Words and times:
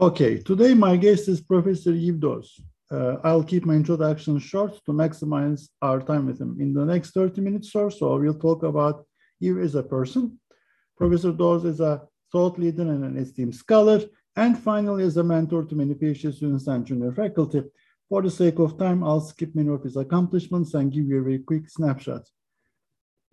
Okay, 0.00 0.38
today 0.38 0.72
my 0.72 0.96
guest 0.96 1.28
is 1.28 1.42
Professor 1.42 1.92
Doz. 1.92 2.58
Uh, 2.90 3.16
I'll 3.22 3.44
keep 3.44 3.66
my 3.66 3.74
introduction 3.74 4.38
short 4.38 4.82
to 4.86 4.92
maximize 4.92 5.68
our 5.82 6.00
time 6.00 6.24
with 6.24 6.40
him. 6.40 6.56
In 6.58 6.72
the 6.72 6.86
next 6.86 7.10
30 7.10 7.42
minutes 7.42 7.74
or 7.74 7.90
so, 7.90 8.16
we'll 8.18 8.32
talk 8.32 8.62
about 8.62 9.04
Yves 9.42 9.62
as 9.62 9.74
a 9.74 9.82
person. 9.82 10.40
Professor 10.96 11.32
Doz 11.32 11.66
is 11.66 11.80
a 11.80 12.00
thought 12.32 12.58
leader 12.58 12.84
and 12.90 13.04
an 13.04 13.18
esteemed 13.18 13.54
scholar, 13.54 14.00
and 14.36 14.58
finally 14.58 15.04
as 15.04 15.18
a 15.18 15.22
mentor 15.22 15.64
to 15.64 15.74
many 15.74 15.92
PhD 15.92 16.32
students 16.32 16.66
and 16.66 16.86
junior 16.86 17.12
faculty. 17.12 17.62
For 18.08 18.22
the 18.22 18.30
sake 18.30 18.58
of 18.58 18.78
time, 18.78 19.04
I'll 19.04 19.20
skip 19.20 19.54
many 19.54 19.68
of 19.68 19.82
his 19.82 19.98
accomplishments 19.98 20.72
and 20.72 20.90
give 20.90 21.04
you 21.04 21.20
a 21.20 21.22
very 21.22 21.40
quick 21.40 21.68
snapshot. 21.68 22.22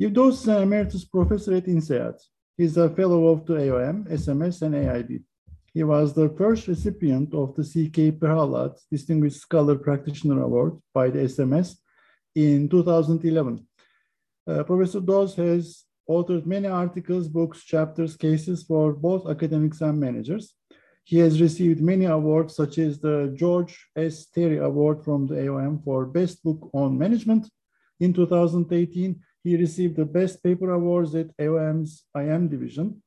Doz 0.01 0.41
is 0.41 0.47
an 0.49 0.63
emeritus 0.63 1.05
professor 1.05 1.55
at 1.55 1.67
INSEAD. 1.67 2.15
He's 2.57 2.75
a 2.75 2.89
fellow 2.89 3.27
of 3.29 3.45
the 3.45 3.53
AOM, 3.53 4.11
SMS, 4.11 4.63
and 4.63 4.75
AIB. 4.75 5.23
He 5.77 5.83
was 5.83 6.11
the 6.11 6.29
first 6.29 6.67
recipient 6.67 7.35
of 7.35 7.53
the 7.55 7.63
C.K. 7.63 8.13
Prahalad 8.13 8.79
Distinguished 8.89 9.41
Scholar 9.41 9.75
Practitioner 9.75 10.41
Award 10.41 10.81
by 10.91 11.11
the 11.11 11.19
SMS 11.19 11.75
in 12.33 12.67
2011. 12.67 13.63
Uh, 14.47 14.63
Professor 14.63 14.99
Doz 14.99 15.35
has 15.35 15.83
authored 16.09 16.47
many 16.47 16.67
articles, 16.67 17.27
books, 17.27 17.63
chapters, 17.63 18.17
cases 18.17 18.63
for 18.63 18.91
both 18.91 19.29
academics 19.29 19.81
and 19.81 19.99
managers. 19.99 20.55
He 21.03 21.19
has 21.19 21.39
received 21.39 21.79
many 21.79 22.05
awards, 22.05 22.55
such 22.55 22.79
as 22.79 22.99
the 22.99 23.31
George 23.37 23.77
S. 23.95 24.25
Terry 24.33 24.57
Award 24.57 25.03
from 25.05 25.27
the 25.27 25.35
AOM 25.35 25.83
for 25.83 26.07
Best 26.07 26.43
Book 26.43 26.71
on 26.73 26.97
Management 26.97 27.51
in 27.99 28.13
2018. 28.13 29.21
He 29.43 29.55
received 29.55 29.95
the 29.95 30.05
Best 30.05 30.41
Paper 30.41 30.71
Awards 30.71 31.13
at 31.13 31.37
AOM's 31.37 32.03
IM 32.15 32.47
division 32.47 33.03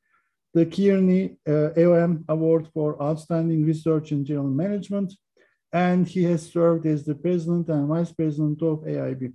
the 0.54 0.66
Kearney 0.66 1.36
uh, 1.46 1.70
AOM 1.76 2.24
Award 2.28 2.68
for 2.74 3.00
Outstanding 3.02 3.64
Research 3.64 4.12
in 4.12 4.24
General 4.24 4.48
Management, 4.48 5.12
and 5.72 6.06
he 6.06 6.24
has 6.24 6.50
served 6.50 6.86
as 6.86 7.04
the 7.04 7.14
president 7.14 7.68
and 7.68 7.88
vice 7.88 8.12
president 8.12 8.60
of 8.62 8.80
AIB. 8.80 9.32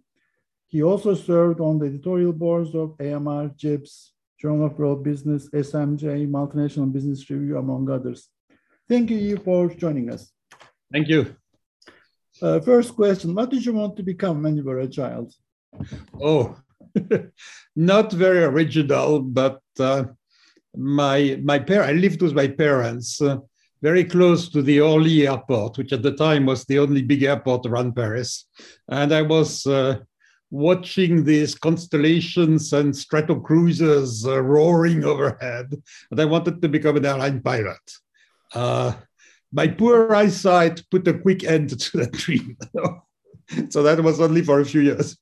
He 0.67 0.83
also 0.83 1.13
served 1.13 1.59
on 1.61 1.79
the 1.79 1.85
editorial 1.85 2.33
boards 2.33 2.75
of 2.75 2.95
AMR, 2.99 3.49
JIBS, 3.55 4.11
Journal 4.41 4.65
of 4.65 4.77
World 4.77 5.03
Business, 5.03 5.49
SMJ, 5.49 6.29
Multinational 6.29 6.91
Business 6.91 7.29
Review, 7.29 7.57
among 7.57 7.89
others. 7.89 8.29
Thank 8.89 9.09
you 9.09 9.37
for 9.37 9.69
joining 9.69 10.11
us. 10.11 10.31
Thank 10.91 11.07
you. 11.07 11.35
Uh, 12.41 12.59
first 12.59 12.95
question 12.95 13.33
What 13.33 13.49
did 13.49 13.65
you 13.65 13.73
want 13.73 13.95
to 13.95 14.03
become 14.03 14.43
when 14.43 14.57
you 14.57 14.63
were 14.63 14.79
a 14.79 14.87
child? 14.87 15.33
Oh, 16.21 16.57
not 17.75 18.11
very 18.11 18.43
original, 18.43 19.21
but 19.21 19.61
uh, 19.79 20.05
my 20.77 21.39
my 21.43 21.59
par- 21.59 21.83
I 21.83 21.93
lived 21.93 22.21
with 22.21 22.33
my 22.33 22.47
parents 22.47 23.21
uh, 23.21 23.37
very 23.81 24.03
close 24.03 24.49
to 24.49 24.61
the 24.61 24.81
Orly 24.81 25.27
airport, 25.27 25.77
which 25.77 25.93
at 25.93 26.01
the 26.01 26.15
time 26.15 26.45
was 26.45 26.65
the 26.65 26.79
only 26.79 27.01
big 27.01 27.23
airport 27.23 27.65
around 27.65 27.95
Paris, 27.95 28.45
and 28.89 29.13
I 29.13 29.21
was 29.21 29.65
uh, 29.67 29.99
watching 30.51 31.23
these 31.23 31.55
constellations 31.55 32.73
and 32.73 32.93
stratocruisers 32.93 34.25
uh, 34.25 34.41
roaring 34.41 35.03
overhead, 35.03 35.67
and 36.11 36.19
I 36.19 36.25
wanted 36.25 36.61
to 36.61 36.69
become 36.69 36.97
an 36.97 37.05
airline 37.05 37.41
pilot. 37.41 37.91
Uh, 38.53 38.93
my 39.51 39.67
poor 39.67 40.13
eyesight 40.13 40.83
put 40.91 41.07
a 41.07 41.13
quick 41.13 41.43
end 41.43 41.79
to 41.79 41.97
that 41.97 42.11
dream. 42.11 42.57
so 43.69 43.83
that 43.83 44.01
was 44.03 44.19
only 44.19 44.41
for 44.41 44.59
a 44.59 44.65
few 44.65 44.81
years. 44.81 45.17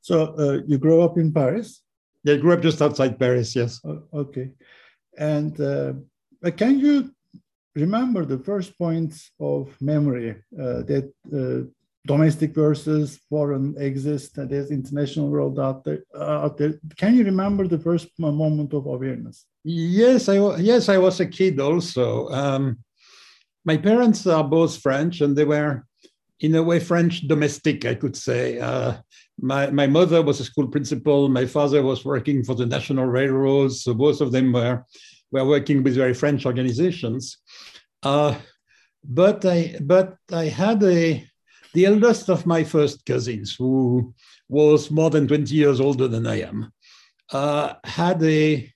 So 0.00 0.34
uh, 0.38 0.60
you 0.66 0.78
grew 0.78 1.02
up 1.02 1.18
in 1.18 1.32
Paris? 1.32 1.82
Yeah, 2.24 2.34
I 2.34 2.36
grew 2.38 2.52
up 2.52 2.62
just 2.62 2.80
outside 2.82 3.18
Paris, 3.18 3.54
yes. 3.54 3.80
okay. 4.12 4.50
And 5.18 5.60
uh, 5.60 5.92
can 6.56 6.78
you 6.78 7.10
remember 7.74 8.24
the 8.24 8.38
first 8.38 8.78
points 8.78 9.30
of 9.40 9.76
memory 9.80 10.30
uh, 10.54 10.82
that 10.90 11.12
uh, 11.32 11.68
domestic 12.06 12.54
versus 12.54 13.18
foreign 13.28 13.74
exist, 13.78 14.32
there's 14.36 14.70
international 14.70 15.28
world 15.28 15.58
out 15.58 15.84
there, 15.84 16.04
uh, 16.14 16.44
out 16.44 16.56
there? 16.56 16.74
Can 16.96 17.16
you 17.16 17.24
remember 17.24 17.66
the 17.66 17.78
first 17.78 18.08
moment 18.18 18.72
of 18.72 18.86
awareness? 18.86 19.46
Yes, 19.64 20.28
I, 20.28 20.56
yes, 20.56 20.88
I 20.88 20.98
was 20.98 21.20
a 21.20 21.26
kid 21.26 21.60
also. 21.60 22.28
Um, 22.28 22.78
my 23.64 23.76
parents 23.76 24.26
are 24.26 24.44
both 24.44 24.78
French 24.78 25.20
and 25.20 25.36
they 25.36 25.44
were 25.44 25.84
in 26.40 26.54
a 26.54 26.62
way 26.62 26.80
French 26.80 27.22
domestic, 27.26 27.84
I 27.84 27.94
could 27.94 28.16
say. 28.16 28.58
Uh, 28.58 28.98
my, 29.40 29.70
my 29.70 29.86
mother 29.86 30.22
was 30.22 30.40
a 30.40 30.44
school 30.44 30.68
principal. 30.68 31.28
My 31.28 31.46
father 31.46 31.82
was 31.82 32.04
working 32.04 32.44
for 32.44 32.54
the 32.54 32.66
National 32.66 33.06
Railroads. 33.06 33.82
So 33.82 33.94
both 33.94 34.20
of 34.20 34.32
them 34.32 34.52
were, 34.52 34.84
were 35.30 35.44
working 35.44 35.82
with 35.82 35.94
very 35.94 36.14
French 36.14 36.46
organizations. 36.46 37.38
Uh, 38.02 38.36
but 39.04 39.44
I 39.44 39.76
but 39.80 40.16
I 40.32 40.46
had 40.46 40.82
a 40.82 41.24
the 41.74 41.86
eldest 41.86 42.28
of 42.28 42.46
my 42.46 42.64
first 42.64 43.04
cousins, 43.04 43.54
who 43.54 44.14
was 44.48 44.90
more 44.90 45.10
than 45.10 45.28
20 45.28 45.54
years 45.54 45.80
older 45.80 46.08
than 46.08 46.26
I 46.26 46.40
am, 46.40 46.72
uh, 47.32 47.74
had 47.84 48.22
a 48.22 48.72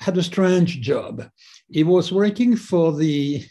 had 0.00 0.18
a 0.18 0.22
strange 0.22 0.80
job. 0.80 1.28
He 1.68 1.84
was 1.84 2.12
working 2.12 2.56
for 2.56 2.92
the 2.92 3.44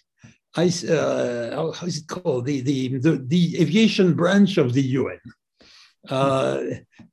uh, 0.56 1.74
how 1.74 1.88
is 1.88 1.98
it 1.98 2.08
called? 2.08 2.46
The, 2.46 2.62
the, 2.62 2.98
the, 3.00 3.24
the, 3.28 3.62
aviation 3.62 4.14
branch 4.14 4.58
of 4.58 4.74
the 4.74 4.82
UN, 4.82 5.20
uh, 6.10 6.64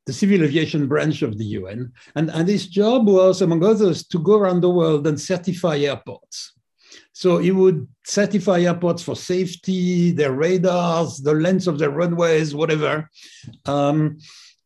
the 0.07 0.13
civil 0.13 0.43
aviation 0.43 0.87
branch 0.87 1.23
of 1.23 1.39
the 1.39 1.45
UN. 1.45 1.93
And, 2.15 2.31
and 2.31 2.49
his 2.49 2.67
job 2.67 3.07
was, 3.07 3.41
among 3.41 3.65
others, 3.65 4.07
to 4.09 4.19
go 4.19 4.39
around 4.39 4.61
the 4.61 4.71
world 4.71 5.07
and 5.07 5.21
certify 5.21 5.79
airports. 5.79 6.53
So 7.13 7.39
he 7.39 7.51
would 7.51 7.87
certify 8.05 8.61
airports 8.61 9.03
for 9.03 9.17
safety, 9.17 10.11
their 10.11 10.33
radars, 10.33 11.19
the 11.19 11.35
length 11.35 11.67
of 11.67 11.79
their 11.79 11.91
runways, 11.91 12.55
whatever. 12.55 13.11
Um, 13.67 14.19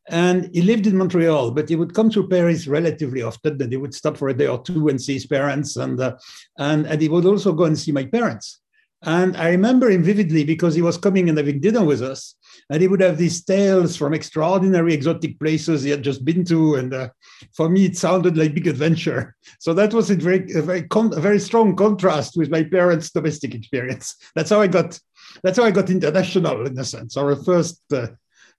and 0.08 0.50
he 0.52 0.62
lived 0.62 0.86
in 0.86 0.96
Montreal, 0.96 1.52
but 1.52 1.68
he 1.68 1.76
would 1.76 1.94
come 1.94 2.10
to 2.10 2.28
Paris 2.28 2.66
relatively 2.66 3.22
often. 3.22 3.60
And 3.60 3.72
he 3.72 3.78
would 3.78 3.94
stop 3.94 4.16
for 4.16 4.28
a 4.28 4.34
day 4.34 4.46
or 4.46 4.62
two 4.62 4.88
and 4.88 5.00
see 5.00 5.14
his 5.14 5.26
parents, 5.26 5.76
and 5.76 5.98
uh, 5.98 6.16
and 6.58 6.86
and 6.86 7.00
he 7.00 7.08
would 7.08 7.24
also 7.24 7.52
go 7.52 7.64
and 7.64 7.78
see 7.78 7.92
my 7.92 8.04
parents. 8.04 8.60
And 9.06 9.36
I 9.36 9.50
remember 9.50 9.90
him 9.90 10.02
vividly 10.02 10.44
because 10.44 10.74
he 10.74 10.80
was 10.80 10.96
coming 10.96 11.28
and 11.28 11.36
having 11.36 11.60
dinner 11.60 11.84
with 11.84 12.00
us. 12.00 12.34
And 12.70 12.80
he 12.80 12.88
would 12.88 13.02
have 13.02 13.18
these 13.18 13.44
tales 13.44 13.96
from 13.96 14.14
extraordinary 14.14 14.94
exotic 14.94 15.38
places 15.38 15.82
he 15.82 15.90
had 15.90 16.02
just 16.02 16.24
been 16.24 16.44
to. 16.46 16.76
And 16.76 16.94
uh, 16.94 17.10
for 17.54 17.68
me, 17.68 17.84
it 17.84 17.98
sounded 17.98 18.38
like 18.38 18.54
big 18.54 18.66
adventure. 18.66 19.36
So 19.58 19.74
that 19.74 19.92
was 19.92 20.10
a 20.10 20.14
very, 20.14 20.50
a 20.54 20.62
very, 20.62 20.84
con- 20.84 21.12
a 21.14 21.20
very 21.20 21.38
strong 21.38 21.76
contrast 21.76 22.36
with 22.36 22.50
my 22.50 22.64
parents' 22.64 23.10
domestic 23.10 23.54
experience. 23.54 24.16
That's 24.34 24.50
how 24.50 24.62
I 24.62 24.68
got, 24.68 24.98
that's 25.42 25.58
how 25.58 25.64
I 25.64 25.70
got 25.70 25.90
international 25.90 26.66
in 26.66 26.78
a 26.78 26.84
sense, 26.84 27.18
our 27.18 27.36
first, 27.36 27.82
uh, 27.92 28.06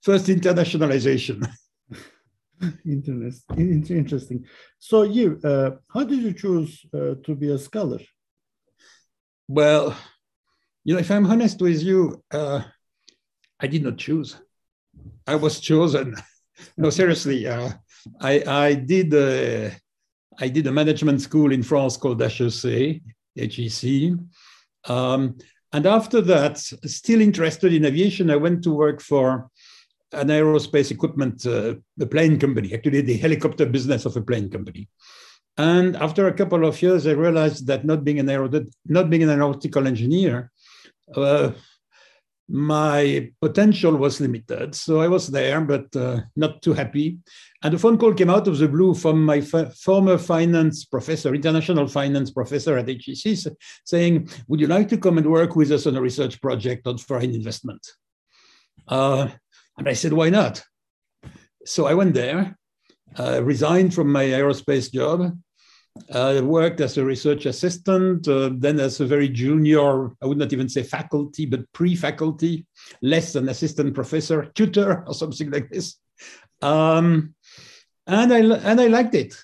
first 0.02 0.26
internationalization. 0.26 1.44
Interesting. 2.86 3.84
Interesting. 3.90 4.46
So 4.78 5.02
you, 5.02 5.40
uh, 5.42 5.70
how 5.92 6.04
did 6.04 6.22
you 6.22 6.32
choose 6.32 6.86
uh, 6.94 7.14
to 7.24 7.34
be 7.34 7.50
a 7.50 7.58
scholar? 7.58 7.98
Well, 9.48 9.96
you 10.86 10.94
know, 10.94 11.00
if 11.00 11.10
I'm 11.10 11.26
honest 11.26 11.60
with 11.60 11.82
you, 11.82 12.22
uh, 12.30 12.62
I 13.58 13.66
did 13.66 13.82
not 13.82 13.98
choose. 13.98 14.40
I 15.26 15.34
was 15.34 15.58
chosen. 15.58 16.14
no, 16.76 16.90
seriously. 16.90 17.44
Uh, 17.44 17.70
I 18.20 18.34
I 18.46 18.74
did 18.74 19.12
uh, 19.12 19.70
I 20.38 20.48
did 20.48 20.64
a 20.68 20.72
management 20.72 21.20
school 21.22 21.50
in 21.50 21.64
France 21.64 21.96
called 21.96 22.22
HEC, 22.22 23.00
HEC. 23.34 24.12
Um, 24.88 25.38
and 25.72 25.86
after 25.86 26.20
that, 26.20 26.58
still 26.58 27.20
interested 27.20 27.72
in 27.74 27.84
aviation, 27.84 28.30
I 28.30 28.36
went 28.36 28.62
to 28.62 28.70
work 28.70 29.00
for 29.00 29.50
an 30.12 30.28
aerospace 30.28 30.92
equipment, 30.92 31.44
uh, 31.46 31.74
a 32.00 32.06
plane 32.06 32.38
company, 32.38 32.72
actually 32.72 33.00
the 33.00 33.16
helicopter 33.16 33.66
business 33.66 34.06
of 34.06 34.16
a 34.16 34.22
plane 34.22 34.48
company. 34.48 34.88
And 35.58 35.96
after 35.96 36.28
a 36.28 36.32
couple 36.32 36.64
of 36.64 36.80
years, 36.80 37.08
I 37.08 37.12
realized 37.12 37.66
that 37.66 37.84
not 37.84 38.04
being 38.04 38.20
an 38.20 38.26
aerodynamic, 38.26 38.70
not 38.86 39.10
being 39.10 39.24
an 39.24 39.30
aeronautical 39.30 39.88
engineer, 39.88 40.52
uh, 41.14 41.52
my 42.48 43.30
potential 43.40 43.96
was 43.96 44.20
limited. 44.20 44.74
So 44.74 45.00
I 45.00 45.08
was 45.08 45.26
there, 45.28 45.60
but 45.60 45.94
uh, 45.96 46.20
not 46.36 46.62
too 46.62 46.74
happy. 46.74 47.18
And 47.62 47.74
a 47.74 47.78
phone 47.78 47.98
call 47.98 48.14
came 48.14 48.30
out 48.30 48.46
of 48.46 48.58
the 48.58 48.68
blue 48.68 48.94
from 48.94 49.24
my 49.24 49.40
former 49.40 50.16
finance 50.16 50.84
professor, 50.84 51.34
international 51.34 51.88
finance 51.88 52.30
professor 52.30 52.78
at 52.78 52.88
HEC, 52.88 53.52
saying, 53.84 54.28
Would 54.46 54.60
you 54.60 54.68
like 54.68 54.88
to 54.90 54.98
come 54.98 55.18
and 55.18 55.26
work 55.26 55.56
with 55.56 55.72
us 55.72 55.86
on 55.86 55.96
a 55.96 56.00
research 56.00 56.40
project 56.40 56.86
on 56.86 56.98
foreign 56.98 57.34
investment? 57.34 57.84
Uh, 58.86 59.28
and 59.76 59.88
I 59.88 59.94
said, 59.94 60.12
Why 60.12 60.30
not? 60.30 60.62
So 61.64 61.86
I 61.86 61.94
went 61.94 62.14
there, 62.14 62.56
uh, 63.18 63.42
resigned 63.42 63.92
from 63.92 64.12
my 64.12 64.24
aerospace 64.24 64.92
job, 64.92 65.36
I 66.12 66.40
worked 66.40 66.80
as 66.80 66.98
a 66.98 67.04
research 67.04 67.46
assistant, 67.46 68.28
uh, 68.28 68.50
then 68.52 68.80
as 68.80 69.00
a 69.00 69.06
very 69.06 69.28
junior, 69.28 70.10
I 70.22 70.26
would 70.26 70.38
not 70.38 70.52
even 70.52 70.68
say 70.68 70.82
faculty, 70.82 71.46
but 71.46 71.70
pre-faculty, 71.72 72.66
less 73.02 73.32
than 73.32 73.48
assistant 73.48 73.94
professor, 73.94 74.46
tutor, 74.54 75.04
or 75.06 75.14
something 75.14 75.50
like 75.50 75.70
this. 75.70 75.96
Um, 76.62 77.34
and 78.06 78.32
I 78.32 78.38
and 78.38 78.80
I 78.80 78.86
liked 78.86 79.14
it. 79.14 79.34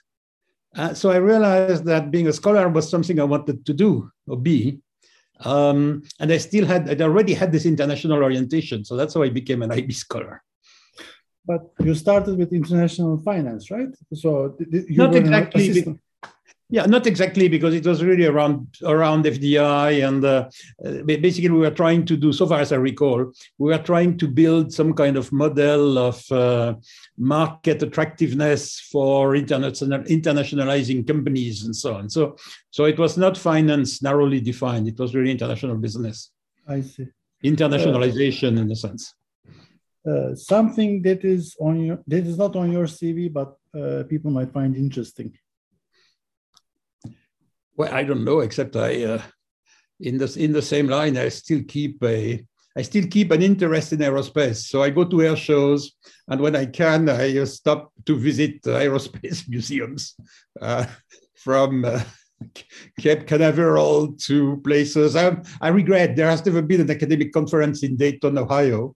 Uh, 0.74 0.94
so 0.94 1.10
I 1.10 1.16
realized 1.16 1.84
that 1.84 2.10
being 2.10 2.28
a 2.28 2.32
scholar 2.32 2.68
was 2.68 2.88
something 2.88 3.20
I 3.20 3.24
wanted 3.24 3.66
to 3.66 3.74
do 3.74 4.10
or 4.26 4.38
be. 4.38 4.80
Um, 5.44 6.02
and 6.20 6.32
I 6.32 6.38
still 6.38 6.64
had, 6.64 6.88
I 6.88 7.04
already 7.04 7.34
had 7.34 7.52
this 7.52 7.66
international 7.66 8.22
orientation. 8.22 8.84
So 8.84 8.96
that's 8.96 9.14
how 9.14 9.22
I 9.22 9.28
became 9.28 9.62
an 9.62 9.72
IB 9.72 9.92
scholar. 9.92 10.42
But 11.44 11.72
you 11.80 11.94
started 11.94 12.38
with 12.38 12.52
international 12.52 13.18
finance, 13.18 13.70
right? 13.70 13.88
So 14.14 14.56
you 14.70 14.96
not 14.96 15.14
exactly. 15.14 15.98
Yeah, 16.72 16.86
not 16.86 17.06
exactly 17.06 17.48
because 17.48 17.74
it 17.74 17.84
was 17.84 18.02
really 18.02 18.24
around 18.24 18.78
around 18.82 19.26
FDI 19.26 20.08
and 20.08 20.24
uh, 20.24 20.48
basically 21.04 21.50
we 21.50 21.58
were 21.58 21.70
trying 21.82 22.06
to 22.06 22.16
do, 22.16 22.32
so 22.32 22.46
far 22.46 22.60
as 22.60 22.72
I 22.72 22.76
recall, 22.76 23.30
we 23.58 23.70
were 23.70 23.82
trying 23.90 24.16
to 24.16 24.26
build 24.26 24.72
some 24.72 24.94
kind 24.94 25.18
of 25.18 25.30
model 25.32 25.98
of 25.98 26.32
uh, 26.32 26.76
market 27.18 27.82
attractiveness 27.82 28.80
for 28.90 29.36
international 29.36 29.98
internationalizing 30.04 31.06
companies 31.06 31.64
and 31.66 31.76
so 31.76 31.94
on. 31.94 32.08
So, 32.08 32.36
so 32.70 32.86
it 32.86 32.98
was 32.98 33.18
not 33.18 33.36
finance 33.36 34.02
narrowly 34.02 34.40
defined; 34.40 34.88
it 34.88 34.98
was 34.98 35.14
really 35.14 35.30
international 35.30 35.76
business. 35.76 36.30
I 36.66 36.80
see 36.80 37.06
internationalization 37.44 38.56
uh, 38.56 38.62
in 38.62 38.70
a 38.70 38.76
sense. 38.76 39.14
Uh, 40.08 40.34
something 40.34 41.02
that 41.02 41.22
is 41.22 41.54
on 41.60 41.84
your 41.84 41.98
that 42.06 42.26
is 42.26 42.38
not 42.38 42.56
on 42.56 42.72
your 42.72 42.86
CV, 42.86 43.30
but 43.30 43.58
uh, 43.78 44.04
people 44.04 44.30
might 44.30 44.50
find 44.54 44.74
interesting. 44.74 45.36
Well, 47.76 47.92
I 47.92 48.04
don't 48.04 48.24
know, 48.24 48.40
except 48.40 48.76
I, 48.76 49.04
uh, 49.04 49.22
in 50.00 50.18
the 50.18 50.34
in 50.38 50.52
the 50.52 50.62
same 50.62 50.88
line, 50.88 51.16
I 51.16 51.28
still 51.28 51.62
keep 51.66 52.02
a, 52.04 52.44
I 52.76 52.82
still 52.82 53.06
keep 53.06 53.30
an 53.30 53.42
interest 53.42 53.92
in 53.92 54.00
aerospace. 54.00 54.68
So 54.68 54.82
I 54.82 54.90
go 54.90 55.04
to 55.04 55.22
air 55.22 55.36
shows, 55.36 55.92
and 56.28 56.40
when 56.40 56.56
I 56.56 56.66
can, 56.66 57.08
I 57.08 57.38
uh, 57.38 57.46
stop 57.46 57.92
to 58.06 58.18
visit 58.18 58.62
aerospace 58.62 59.48
museums, 59.48 60.14
uh, 60.60 60.86
from 61.42 61.84
uh, 61.84 62.02
Cape 63.00 63.26
Canaveral 63.26 64.12
to 64.26 64.60
places. 64.64 65.16
I, 65.16 65.36
I 65.60 65.68
regret 65.68 66.16
there 66.16 66.30
has 66.30 66.44
never 66.44 66.62
been 66.62 66.80
an 66.80 66.90
academic 66.90 67.32
conference 67.32 67.82
in 67.82 67.96
Dayton, 67.96 68.38
Ohio. 68.38 68.94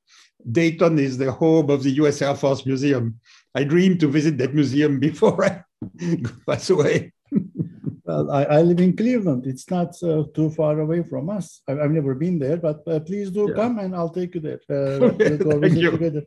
Dayton 0.50 0.98
is 0.98 1.18
the 1.18 1.32
home 1.32 1.70
of 1.70 1.82
the 1.82 1.90
U.S. 2.02 2.22
Air 2.22 2.34
Force 2.34 2.64
Museum. 2.66 3.18
I 3.54 3.64
dream 3.64 3.98
to 3.98 4.08
visit 4.08 4.38
that 4.38 4.54
museum 4.54 5.00
before 5.08 5.44
I 5.44 5.64
pass 6.46 6.70
away. 6.70 7.12
Well, 8.06 8.30
I, 8.30 8.44
I, 8.44 8.62
live 8.62 8.80
in 8.80 8.96
Cleveland. 8.96 9.46
It's 9.46 9.68
not 9.68 10.00
uh, 10.00 10.22
too 10.32 10.50
far 10.50 10.78
away 10.78 11.02
from 11.02 11.28
us. 11.28 11.60
I, 11.66 11.72
have 11.72 11.90
never 11.90 12.14
been 12.14 12.38
there, 12.38 12.56
but 12.56 12.86
uh, 12.86 13.00
please 13.00 13.32
do 13.32 13.48
yeah. 13.48 13.54
come 13.56 13.80
and 13.80 13.96
I'll 13.96 14.14
take 14.20 14.34
you 14.34 14.40
there. 14.40 14.60
Uh, 14.70 15.12
we'll 15.18 15.60
Thank 15.60 15.76
you. 15.76 15.90
Together. 15.90 16.22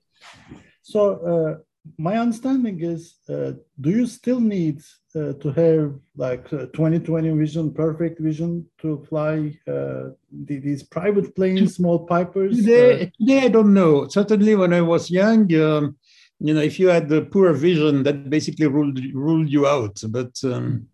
So, 0.82 1.02
uh, 1.32 1.64
my 1.98 2.18
understanding 2.18 2.82
is 2.82 3.16
uh, 3.30 3.54
do 3.80 3.90
you 3.90 4.06
still 4.06 4.42
need 4.42 4.82
uh, 5.16 5.34
to 5.34 5.52
have 5.56 5.96
like 6.18 6.50
2020 6.50 7.30
vision, 7.32 7.74
perfect 7.74 8.20
vision 8.20 8.66
to 8.82 9.06
fly 9.10 9.58
the, 9.66 10.16
these 10.32 10.84
private 10.84 11.34
planes, 11.36 11.76
small 11.76 12.06
pipers? 12.06 12.58
Today, 12.58 13.12
today, 13.18 13.46
I 13.46 13.48
don't 13.48 13.74
know. 13.74 14.08
Certainly, 14.10 14.56
when 14.56 14.74
I 14.74 14.82
was 14.82 15.10
young, 15.10 15.42
um, 15.56 15.96
you 16.40 16.54
know, 16.54 16.62
if 16.62 16.78
you 16.80 16.90
had 16.90 17.08
the 17.08 17.22
poor 17.22 17.54
vision, 17.54 18.04
that 18.04 18.30
basically 18.30 18.68
ruled 18.68 19.00
ruled 19.14 19.50
you 19.50 19.66
out. 19.66 20.02
But 20.10 20.38
um, 20.44 20.88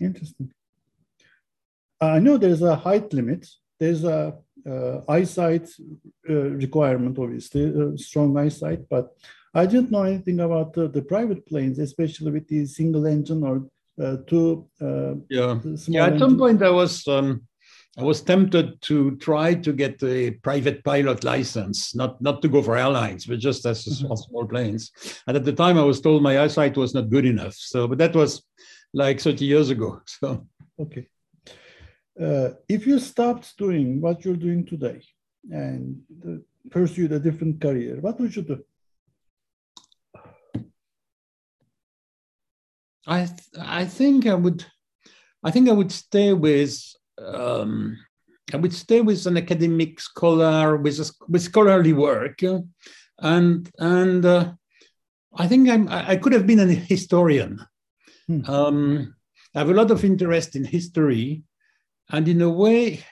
Interesting. 0.00 0.52
I 2.00 2.18
know 2.18 2.36
there's 2.36 2.62
a 2.62 2.76
height 2.76 3.12
limit. 3.12 3.46
There's 3.80 4.04
a 4.04 4.36
uh, 4.68 5.00
eyesight 5.08 5.68
uh, 6.28 6.32
requirement, 6.34 7.18
obviously, 7.18 7.72
uh, 7.74 7.96
strong 7.96 8.36
eyesight. 8.36 8.88
But 8.88 9.12
I 9.54 9.66
didn't 9.66 9.90
know 9.90 10.02
anything 10.02 10.40
about 10.40 10.72
the, 10.72 10.88
the 10.88 11.02
private 11.02 11.46
planes, 11.46 11.78
especially 11.78 12.30
with 12.30 12.48
the 12.48 12.66
single 12.66 13.06
engine 13.06 13.42
or 13.42 13.66
uh, 14.02 14.18
two. 14.26 14.68
Uh, 14.80 15.14
yeah, 15.28 15.58
yeah. 15.86 16.06
At 16.06 16.18
some 16.18 16.38
point, 16.38 16.62
I 16.62 16.70
was 16.70 17.06
um, 17.08 17.42
I 17.98 18.04
was 18.04 18.20
tempted 18.20 18.80
to 18.82 19.16
try 19.16 19.54
to 19.54 19.72
get 19.72 20.00
a 20.04 20.30
private 20.30 20.84
pilot 20.84 21.24
license, 21.24 21.94
not 21.94 22.20
not 22.22 22.42
to 22.42 22.48
go 22.48 22.62
for 22.62 22.76
airlines, 22.76 23.26
but 23.26 23.40
just 23.40 23.66
as 23.66 23.84
mm-hmm. 23.84 24.14
small 24.14 24.46
planes. 24.46 24.92
And 25.26 25.36
at 25.36 25.44
the 25.44 25.52
time, 25.52 25.78
I 25.78 25.82
was 25.82 26.00
told 26.00 26.22
my 26.22 26.40
eyesight 26.40 26.76
was 26.76 26.94
not 26.94 27.10
good 27.10 27.26
enough. 27.26 27.54
So, 27.54 27.88
but 27.88 27.98
that 27.98 28.14
was 28.14 28.42
like 28.98 29.20
30 29.20 29.44
years 29.44 29.70
ago. 29.70 30.00
So 30.06 30.46
okay. 30.78 31.06
Uh, 32.20 32.50
if 32.68 32.86
you 32.86 32.98
stopped 32.98 33.56
doing 33.56 34.00
what 34.00 34.24
you're 34.24 34.42
doing 34.46 34.66
today 34.66 35.00
and 35.50 36.02
pursued 36.68 37.12
a 37.12 37.20
different 37.20 37.60
career, 37.60 38.00
what 38.00 38.18
would 38.18 38.34
you 38.34 38.42
do? 38.42 38.58
I 43.06 43.26
th- 43.26 43.56
I 43.80 43.84
think 43.86 44.26
I 44.26 44.34
would 44.34 44.66
I 45.46 45.50
think 45.52 45.68
I 45.68 45.72
would 45.72 45.92
stay 45.92 46.32
with 46.32 46.74
um, 47.18 47.96
I 48.52 48.56
would 48.56 48.74
stay 48.74 49.00
with 49.00 49.26
an 49.26 49.36
academic 49.36 50.00
scholar 50.00 50.76
with 50.76 50.98
a, 50.98 51.06
with 51.28 51.42
scholarly 51.42 51.92
work, 51.92 52.42
and 53.18 53.70
and 53.78 54.24
uh, 54.24 54.52
I 55.42 55.46
think 55.46 55.68
I'm 55.68 55.88
I 55.88 56.16
could 56.16 56.32
have 56.32 56.46
been 56.46 56.60
a 56.60 56.66
historian. 56.66 57.60
Hmm. 58.28 58.44
Um, 58.44 59.14
I 59.54 59.60
have 59.60 59.70
a 59.70 59.74
lot 59.74 59.90
of 59.90 60.04
interest 60.04 60.54
in 60.54 60.64
history, 60.64 61.42
and 62.10 62.28
in 62.28 62.42
a 62.42 62.50
way, 62.50 63.02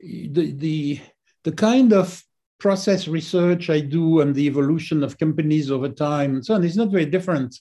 the, 0.00 0.52
the, 0.52 1.00
the 1.44 1.52
kind 1.52 1.92
of 1.92 2.22
process 2.58 3.06
research 3.06 3.70
I 3.70 3.80
do 3.80 4.20
and 4.20 4.34
the 4.34 4.46
evolution 4.46 5.02
of 5.02 5.18
companies 5.18 5.70
over 5.70 5.88
time 5.88 6.34
and 6.34 6.44
so 6.44 6.54
on 6.54 6.64
is 6.64 6.76
not 6.76 6.90
very 6.90 7.06
different 7.06 7.56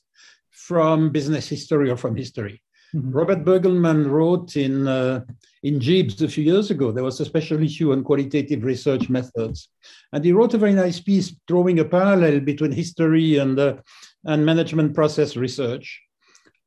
from 0.51 1.12
business 1.12 1.47
history 1.47 1.89
or 1.89 1.97
from 1.97 2.15
history. 2.15 2.62
Mm-hmm. 2.95 3.12
Robert 3.12 3.44
Burgelman 3.44 4.09
wrote 4.09 4.56
in 4.56 4.88
uh, 4.88 5.21
in 5.62 5.79
JIBS 5.79 6.21
a 6.21 6.29
few 6.29 6.45
years 6.45 6.71
ago. 6.71 6.91
There 6.91 7.03
was 7.03 7.19
a 7.19 7.25
special 7.25 7.62
issue 7.62 7.91
on 7.91 8.03
qualitative 8.03 8.63
research 8.63 9.09
methods, 9.09 9.69
and 10.13 10.24
he 10.24 10.31
wrote 10.31 10.53
a 10.53 10.57
very 10.57 10.74
nice 10.74 11.00
piece 11.01 11.35
drawing 11.47 11.79
a 11.79 11.85
parallel 11.85 12.39
between 12.39 12.71
history 12.71 13.38
and 13.38 13.59
uh, 13.59 13.75
and 14.24 14.45
management 14.45 14.95
process 14.95 15.35
research. 15.35 16.01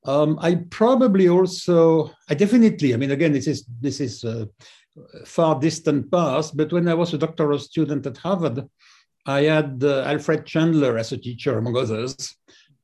Um, 0.04 0.38
I 0.40 0.54
probably 0.70 1.28
also, 1.28 2.10
I 2.28 2.34
definitely, 2.34 2.94
I 2.94 2.96
mean, 2.96 3.10
again, 3.10 3.32
this 3.32 3.46
is 3.46 3.66
this 3.80 4.00
is 4.00 4.24
uh, 4.24 4.46
far 5.26 5.60
distant 5.60 6.10
past, 6.10 6.56
but 6.56 6.72
when 6.72 6.88
I 6.88 6.94
was 6.94 7.12
a 7.12 7.18
doctoral 7.18 7.58
student 7.58 8.06
at 8.06 8.16
Harvard, 8.16 8.66
I 9.26 9.42
had 9.42 9.82
uh, 9.84 10.02
Alfred 10.06 10.46
Chandler 10.46 10.96
as 10.96 11.12
a 11.12 11.18
teacher, 11.18 11.58
among 11.58 11.76
others, 11.76 12.34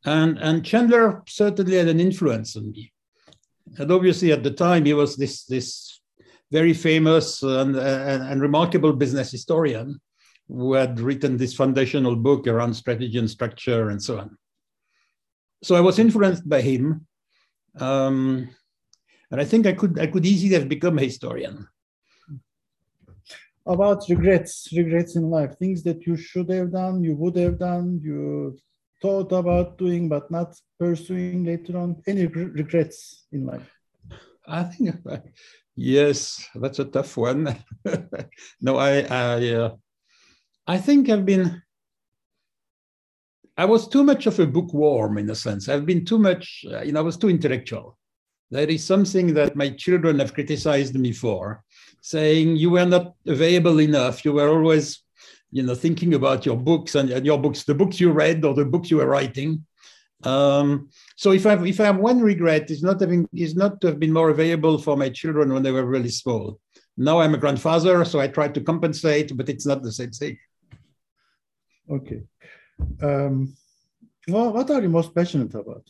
and 0.04 0.38
and 0.38 0.64
Chandler 0.64 1.22
certainly 1.26 1.76
had 1.76 1.88
an 1.88 2.00
influence 2.00 2.54
on 2.56 2.70
me. 2.70 2.92
And 3.78 3.90
obviously, 3.90 4.32
at 4.32 4.42
the 4.42 4.50
time, 4.50 4.84
he 4.84 4.92
was 4.92 5.16
this 5.16 5.44
this 5.44 6.00
very 6.52 6.74
famous 6.74 7.42
and, 7.42 7.74
and, 7.76 8.22
and 8.22 8.40
remarkable 8.40 8.92
business 8.92 9.32
historian 9.32 10.00
who 10.48 10.74
had 10.74 11.00
written 11.00 11.36
this 11.36 11.54
foundational 11.54 12.14
book 12.14 12.46
around 12.46 12.74
strategy 12.74 13.18
and 13.18 13.28
structure 13.28 13.90
and 13.90 14.00
so 14.00 14.18
on. 14.18 14.38
So 15.62 15.74
I 15.74 15.80
was 15.80 15.98
influenced 15.98 16.48
by 16.48 16.60
him, 16.60 17.06
um, 17.80 18.48
and 19.30 19.40
I 19.40 19.44
think 19.44 19.66
I 19.66 19.72
could 19.72 19.98
I 19.98 20.06
could 20.06 20.26
easily 20.26 20.54
have 20.54 20.68
become 20.68 20.98
a 20.98 21.02
historian. 21.02 21.66
About 23.66 24.08
regrets, 24.08 24.68
regrets 24.72 25.16
in 25.16 25.28
life, 25.28 25.58
things 25.58 25.82
that 25.82 26.06
you 26.06 26.16
should 26.16 26.48
have 26.50 26.70
done, 26.72 27.02
you 27.02 27.16
would 27.16 27.36
have 27.36 27.58
done, 27.58 28.00
you 28.02 28.56
thought 29.02 29.32
about 29.32 29.76
doing 29.76 30.08
but 30.08 30.30
not 30.30 30.54
pursuing 30.78 31.44
later 31.44 31.76
on. 31.76 32.00
Any 32.06 32.26
regrets 32.26 33.26
in 33.32 33.44
life? 33.44 33.68
I 34.46 34.62
think 34.64 34.94
yes, 35.76 36.46
that's 36.54 36.78
a 36.78 36.84
tough 36.84 37.16
one. 37.16 37.56
no, 38.60 38.76
I 38.76 39.00
I 39.00 39.50
uh, 39.50 39.70
I 40.66 40.78
think 40.78 41.10
I've 41.10 41.26
been 41.26 41.62
I 43.56 43.64
was 43.64 43.88
too 43.88 44.04
much 44.04 44.26
of 44.26 44.38
a 44.38 44.46
bookworm 44.46 45.18
in 45.18 45.30
a 45.30 45.34
sense. 45.34 45.68
I've 45.68 45.86
been 45.86 46.04
too 46.04 46.18
much, 46.18 46.64
uh, 46.70 46.82
you 46.82 46.92
know, 46.92 47.00
I 47.00 47.02
was 47.02 47.16
too 47.16 47.30
intellectual. 47.30 47.98
That 48.50 48.70
is 48.70 48.84
something 48.84 49.34
that 49.34 49.56
my 49.56 49.70
children 49.70 50.18
have 50.18 50.34
criticized 50.34 50.94
me 50.94 51.12
for, 51.12 51.64
saying 52.00 52.56
you 52.56 52.70
were 52.70 52.84
not 52.84 53.14
available 53.26 53.80
enough. 53.80 54.24
You 54.24 54.34
were 54.34 54.48
always, 54.48 55.02
you 55.50 55.62
know, 55.62 55.74
thinking 55.74 56.14
about 56.14 56.46
your 56.46 56.56
books 56.56 56.94
and, 56.94 57.10
and 57.10 57.24
your 57.24 57.38
books, 57.38 57.64
the 57.64 57.74
books 57.74 57.98
you 57.98 58.12
read 58.12 58.44
or 58.44 58.54
the 58.54 58.64
books 58.64 58.90
you 58.90 58.98
were 58.98 59.06
writing. 59.06 59.64
Um, 60.22 60.90
so 61.16 61.32
if 61.32 61.46
I 61.46 61.50
have, 61.50 61.66
if 61.66 61.80
I 61.80 61.84
have 61.84 61.98
one 61.98 62.20
regret, 62.20 62.70
is 62.70 62.82
not 62.82 63.00
having 63.00 63.28
is 63.34 63.54
not 63.56 63.80
to 63.80 63.88
have 63.88 63.98
been 63.98 64.12
more 64.12 64.30
available 64.30 64.78
for 64.78 64.96
my 64.96 65.08
children 65.08 65.52
when 65.52 65.62
they 65.62 65.72
were 65.72 65.84
really 65.84 66.08
small. 66.10 66.60
Now 66.96 67.20
I'm 67.20 67.34
a 67.34 67.38
grandfather, 67.38 68.04
so 68.04 68.20
I 68.20 68.28
try 68.28 68.48
to 68.48 68.60
compensate, 68.60 69.36
but 69.36 69.48
it's 69.48 69.66
not 69.66 69.82
the 69.82 69.92
same 69.92 70.10
thing. 70.10 70.38
Okay. 71.90 72.22
Um, 73.02 73.54
well, 74.28 74.52
what 74.52 74.70
are 74.70 74.82
you 74.82 74.88
most 74.88 75.14
passionate 75.14 75.54
about? 75.54 75.84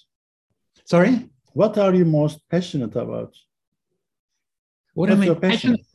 Sorry? 0.84 1.28
What 1.52 1.78
are 1.78 1.94
you 1.94 2.04
most 2.04 2.40
passionate 2.48 2.94
about? 2.96 3.34
What 4.94 5.10
What's 5.10 5.22
am 5.22 5.30
I 5.30 5.34
passionate? 5.34 5.86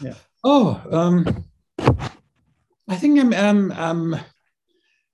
Yeah. 0.00 0.14
Oh, 0.44 0.80
um, 0.90 1.44
I 2.88 2.96
think 2.96 3.18
I'm, 3.18 3.32
I'm, 3.34 3.72
I'm, 3.72 4.14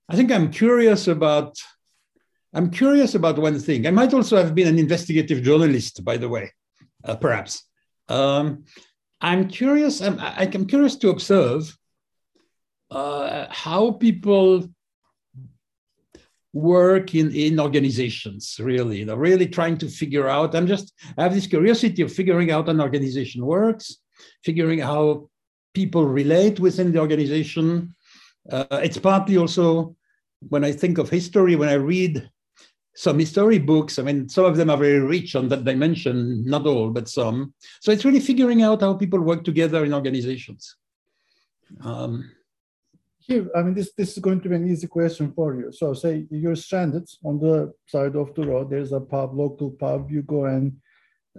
I 0.09 0.15
think 0.15 0.31
I'm 0.31 0.51
curious 0.51 1.07
about, 1.07 1.57
I'm 2.53 2.69
curious 2.69 3.15
about 3.15 3.37
one 3.39 3.59
thing. 3.59 3.87
I 3.87 3.91
might 3.91 4.13
also 4.13 4.37
have 4.37 4.53
been 4.53 4.67
an 4.67 4.79
investigative 4.79 5.43
journalist, 5.43 6.03
by 6.05 6.17
the 6.17 6.29
way, 6.29 6.51
uh, 7.03 7.15
perhaps. 7.15 7.63
Um, 8.07 8.65
I'm 9.19 9.47
curious. 9.47 10.01
I'm, 10.01 10.19
I'm 10.19 10.67
curious 10.67 10.95
to 10.97 11.09
observe 11.09 11.75
uh, 12.91 13.47
how 13.49 13.91
people 13.91 14.69
work 16.55 17.13
in, 17.13 17.35
in 17.35 17.59
organizations 17.59 18.57
really 18.61 18.99
you 18.99 19.05
know 19.05 19.15
really 19.15 19.45
trying 19.45 19.77
to 19.77 19.89
figure 19.89 20.29
out. 20.29 20.55
I'm 20.55 20.67
just 20.67 20.93
i 21.17 21.23
have 21.23 21.33
this 21.35 21.47
curiosity 21.47 22.01
of 22.01 22.13
figuring 22.13 22.49
out 22.49 22.69
an 22.69 22.79
organization 22.79 23.45
works 23.45 23.97
figuring 24.41 24.79
how 24.79 25.29
people 25.73 26.05
relate 26.05 26.57
within 26.57 26.93
the 26.93 26.99
organization. 26.99 27.93
Uh, 28.49 28.79
it's 28.81 28.97
partly 28.97 29.35
also 29.35 29.95
when 30.47 30.63
i 30.63 30.71
think 30.71 30.97
of 30.97 31.09
history 31.09 31.55
when 31.55 31.67
i 31.67 31.73
read 31.73 32.29
some 32.95 33.19
history 33.19 33.57
books 33.57 33.99
i 33.99 34.03
mean 34.03 34.29
some 34.29 34.45
of 34.45 34.55
them 34.55 34.69
are 34.69 34.77
very 34.77 34.99
rich 34.99 35.35
on 35.35 35.49
that 35.49 35.65
dimension 35.65 36.45
not 36.45 36.65
all 36.65 36.89
but 36.89 37.09
some. 37.09 37.53
So 37.81 37.91
it's 37.91 38.05
really 38.05 38.21
figuring 38.21 38.61
out 38.61 38.79
how 38.79 38.93
people 38.93 39.19
work 39.19 39.43
together 39.43 39.83
in 39.83 39.93
organizations. 39.93 40.77
Um, 41.83 42.31
here, 43.27 43.49
I 43.55 43.63
mean, 43.63 43.73
this, 43.73 43.91
this 43.97 44.11
is 44.13 44.19
going 44.19 44.41
to 44.41 44.49
be 44.49 44.55
an 44.55 44.69
easy 44.69 44.87
question 44.87 45.33
for 45.33 45.55
you. 45.55 45.71
So 45.71 45.93
say 45.93 46.25
you're 46.29 46.55
stranded 46.55 47.09
on 47.23 47.39
the 47.39 47.73
side 47.87 48.15
of 48.15 48.35
the 48.35 48.45
road, 48.45 48.69
there's 48.69 48.91
a 48.91 48.99
pub, 48.99 49.35
local 49.35 49.71
pub, 49.71 50.11
you 50.11 50.21
go 50.21 50.45
and 50.45 50.77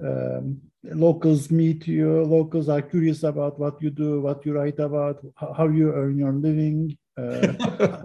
um, 0.02 0.60
locals 0.82 1.50
meet 1.50 1.86
you, 1.86 2.22
locals 2.24 2.68
are 2.68 2.82
curious 2.82 3.22
about 3.22 3.58
what 3.58 3.80
you 3.80 3.90
do, 3.90 4.20
what 4.20 4.44
you 4.44 4.52
write 4.54 4.78
about, 4.80 5.24
how 5.36 5.68
you 5.68 5.92
earn 5.92 6.18
your 6.18 6.32
living. 6.32 6.96
Uh, 7.16 8.02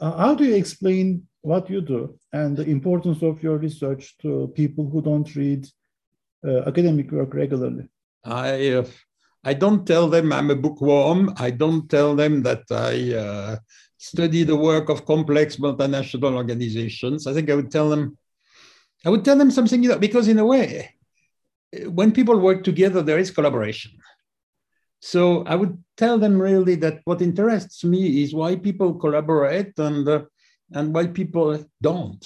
how 0.00 0.34
do 0.34 0.44
you 0.44 0.54
explain 0.54 1.26
what 1.42 1.68
you 1.68 1.80
do 1.80 2.18
and 2.32 2.56
the 2.56 2.64
importance 2.64 3.22
of 3.22 3.42
your 3.42 3.58
research 3.58 4.16
to 4.18 4.52
people 4.54 4.88
who 4.88 5.02
don't 5.02 5.34
read 5.34 5.66
uh, 6.46 6.62
academic 6.66 7.10
work 7.10 7.34
regularly? 7.34 7.88
I 8.24 8.70
uh, 8.70 8.84
I 9.44 9.54
don't 9.54 9.86
tell 9.86 10.08
them 10.08 10.32
I'm 10.32 10.50
a 10.50 10.56
bookworm. 10.56 11.34
I 11.36 11.50
don't 11.50 11.88
tell 11.88 12.16
them 12.16 12.42
that 12.42 12.62
I 12.70 13.14
uh, 13.14 13.56
study 13.98 14.42
the 14.42 14.56
work 14.56 14.88
of 14.88 15.04
complex 15.04 15.56
multinational 15.56 16.34
organizations. 16.34 17.26
I 17.26 17.34
think 17.34 17.50
I 17.50 17.54
would 17.54 17.70
tell 17.70 17.90
them, 17.90 18.16
I 19.04 19.10
would 19.10 19.24
tell 19.24 19.36
them 19.36 19.50
something, 19.50 19.82
you 19.82 19.90
know, 19.90 19.98
because 19.98 20.28
in 20.28 20.38
a 20.38 20.46
way, 20.46 20.94
when 21.88 22.12
people 22.12 22.38
work 22.38 22.64
together, 22.64 23.02
there 23.02 23.18
is 23.18 23.30
collaboration. 23.30 23.92
So 25.00 25.44
I 25.44 25.54
would 25.54 25.76
tell 25.98 26.18
them 26.18 26.40
really 26.40 26.76
that 26.76 27.00
what 27.04 27.20
interests 27.20 27.84
me 27.84 28.22
is 28.22 28.34
why 28.34 28.56
people 28.56 28.94
collaborate 28.94 29.78
and 29.78 30.08
uh, 30.08 30.22
and 30.72 30.94
why 30.94 31.08
people 31.08 31.62
don't 31.82 32.24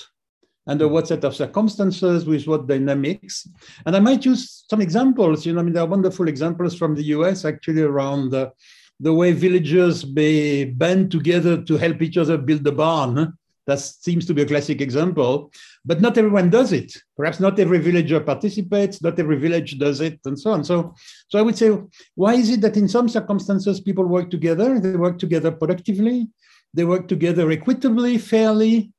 under 0.69 0.87
what 0.87 1.09
set 1.09 1.25
of 1.25 1.35
circumstances, 1.35 2.27
with 2.27 2.47
what 2.47 2.69
dynamics. 2.69 3.49
And 3.87 3.97
I 3.97 4.01
might 4.01 4.25
use 4.25 4.65
some 4.71 4.83
examples. 4.83 5.47
You 5.47 5.55
know, 5.55 5.61
I 5.61 5.63
mean, 5.63 5.73
there 5.73 5.83
are 5.83 5.87
wonderful 5.87 6.29
examples 6.29 6.77
from 6.77 6.95
the 6.95 7.05
US 7.05 7.45
actually 7.47 7.83
around 7.83 8.31
the, 8.31 8.53
the 9.01 9.15
way 9.15 9.33
villagers 9.33 10.07
may 10.07 10.65
band 10.65 11.11
together 11.11 11.63
to 11.63 11.77
help 11.79 12.03
each 12.03 12.19
other 12.19 12.37
build 12.37 12.67
a 12.67 12.73
barn. 12.73 13.33
That 13.67 13.81
seems 13.81 14.25
to 14.27 14.35
be 14.35 14.43
a 14.43 14.47
classic 14.47 14.81
example, 14.81 15.53
but 15.85 16.01
not 16.01 16.17
everyone 16.17 16.49
does 16.49 16.73
it. 16.73 16.91
Perhaps 17.17 17.39
not 17.39 17.59
every 17.61 17.79
villager 17.79 18.19
participates, 18.19 19.03
not 19.03 19.19
every 19.19 19.37
village 19.37 19.79
does 19.79 20.01
it, 20.01 20.21
and 20.25 20.39
so 20.41 20.53
on. 20.53 20.65
So, 20.65 20.95
so 21.29 21.39
I 21.39 21.43
would 21.43 21.57
say, 21.57 21.77
why 22.15 22.35
is 22.35 22.49
it 22.49 22.63
that 22.63 22.79
in 22.79 22.89
some 22.89 23.11
circumstances 23.11 23.79
people 23.79 24.07
work 24.07 24.31
together? 24.31 24.81
They 24.81 24.97
work 24.97 25.19
together 25.19 25.51
productively, 25.51 26.29
they 26.73 26.85
work 26.85 27.09
together 27.09 27.51
equitably, 27.51 28.17
fairly, 28.17 28.91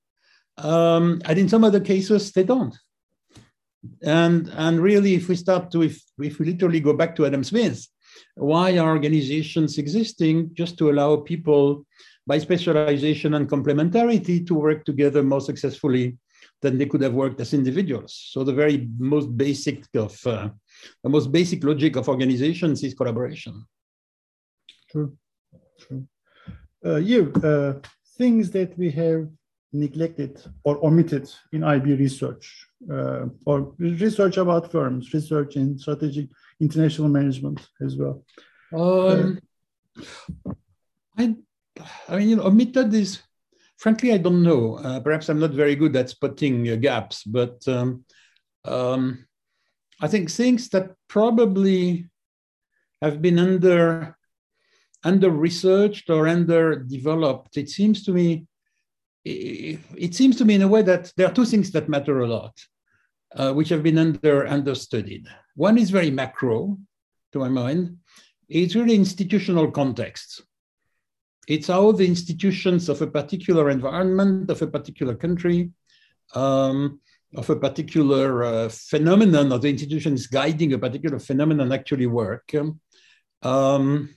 um, 0.64 1.22
and 1.26 1.40
in 1.40 1.50
some 1.50 1.64
other 1.64 1.80
cases, 1.80 2.32
they 2.32 2.44
don't. 2.44 2.78
And, 4.04 4.50
and 4.56 4.80
really, 4.82 5.14
if 5.16 5.30
we 5.30 5.36
start 5.36 5.72
to, 5.72 5.84
if, 5.84 6.02
if 6.20 6.40
we 6.40 6.46
literally 6.48 6.80
go 6.80 6.94
back 6.94 7.16
to 7.16 7.26
Adam 7.26 7.44
Smith, 7.44 7.88
why 8.36 8.78
are 8.78 8.90
organizations 8.90 9.78
existing? 9.78 10.52
Just 10.54 10.78
to 10.78 10.90
allow 10.90 11.18
people, 11.18 11.86
by 12.28 12.38
specialization 12.38 13.34
and 13.34 13.50
complementarity, 13.50 14.46
to 14.46 14.54
work 14.54 14.86
together 14.86 15.24
more 15.24 15.42
successfully 15.42 16.18
than 16.62 16.78
they 16.78 16.86
could 16.86 17.02
have 17.02 17.14
worked 17.14 17.40
as 17.40 17.54
individuals. 17.54 18.14
So 18.32 18.44
the 18.44 18.54
very 18.54 18.90
most 18.98 19.36
basic 19.38 19.86
of, 19.96 20.20
uh, 20.28 20.50
the 21.04 21.10
most 21.10 21.32
basic 21.32 21.64
logic 21.64 21.96
of 21.96 22.10
organizations 22.10 22.84
is 22.84 22.94
collaboration. 22.94 23.66
True, 24.92 25.16
true. 25.80 26.06
Uh, 26.86 26.98
you, 26.98 27.32
uh, 27.44 27.74
things 28.18 28.52
that 28.52 28.78
we 28.78 28.92
have 28.92 29.28
neglected 29.72 30.42
or 30.64 30.84
omitted 30.86 31.30
in 31.52 31.64
IB 31.64 31.94
research 31.94 32.68
uh, 32.92 33.26
or 33.46 33.74
research 33.78 34.38
about 34.38 34.72
firms, 34.72 35.14
research 35.14 35.56
in 35.56 35.78
strategic 35.78 36.30
international 36.60 37.10
management 37.10 37.68
as 37.82 37.96
well? 37.96 38.24
Um, 38.74 39.40
uh, 39.98 40.54
I, 41.18 41.36
I 42.08 42.16
mean, 42.16 42.30
you 42.30 42.36
know, 42.38 42.44
omitted 42.44 42.94
is, 42.94 43.20
frankly, 43.78 44.14
I 44.14 44.18
don't 44.18 44.44
know. 44.44 44.76
Uh, 44.76 45.00
perhaps 45.00 45.30
I'm 45.30 45.40
not 45.40 45.52
very 45.52 45.76
good 45.76 45.96
at 45.96 46.10
spotting 46.10 46.70
uh, 46.70 46.76
gaps, 46.76 47.24
but 47.24 47.68
um, 47.68 48.06
um, 48.66 49.26
I 50.02 50.08
think 50.08 50.32
things 50.32 50.70
that 50.70 50.96
probably 51.08 52.10
have 53.02 53.22
been 53.22 53.40
under 53.40 54.16
under 55.04 55.30
researched 55.30 56.10
or 56.10 56.28
under 56.28 56.76
developed, 56.76 57.56
it 57.56 57.70
seems 57.70 58.04
to 58.04 58.12
me 58.12 58.46
it 59.26 60.16
seems 60.16 60.38
to 60.38 60.46
me 60.46 60.56
in 60.56 60.62
a 60.62 60.68
way 60.68 60.82
that 60.82 61.12
there 61.16 61.28
are 61.28 61.34
two 61.34 61.46
things 61.46 61.72
that 61.72 61.90
matter 61.90 62.20
a 62.20 62.28
lot, 62.28 62.58
uh, 63.36 63.54
which 63.54 63.70
have 63.70 63.84
been 63.84 63.98
under 63.98 64.48
understudied. 64.48 65.28
One 65.56 65.78
is 65.78 65.90
very 65.90 66.12
macro, 66.12 66.78
to 67.32 67.40
my 67.40 67.50
mind. 67.50 67.98
It's 68.48 68.76
really 68.76 68.96
institutional 68.96 69.72
context. 69.72 70.42
It's 71.48 71.68
how 71.68 71.92
the 71.92 72.06
institutions 72.06 72.90
of 72.90 73.02
a 73.02 73.08
particular 73.08 73.70
environment, 73.70 74.50
of 74.50 74.62
a 74.62 74.68
particular 74.68 75.16
country, 75.16 75.72
um, 76.36 77.00
of 77.36 77.50
a 77.50 77.56
particular 77.56 78.44
uh, 78.44 78.70
phenomenon, 78.70 79.52
or 79.52 79.60
the 79.60 79.70
institution 79.70 80.14
is 80.14 80.28
guiding 80.28 80.74
a 80.74 80.80
particular 80.80 81.20
phenomenon 81.20 81.72
actually 81.72 82.08
work. 82.08 82.52
Um, 83.42 84.16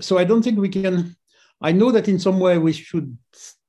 so 0.00 0.18
I 0.18 0.24
don't 0.24 0.42
think 0.42 0.58
we 0.58 0.68
can. 0.68 1.16
I 1.60 1.72
know 1.72 1.90
that 1.92 2.08
in 2.08 2.18
some 2.18 2.40
way 2.40 2.58
we 2.58 2.72
should 2.72 3.16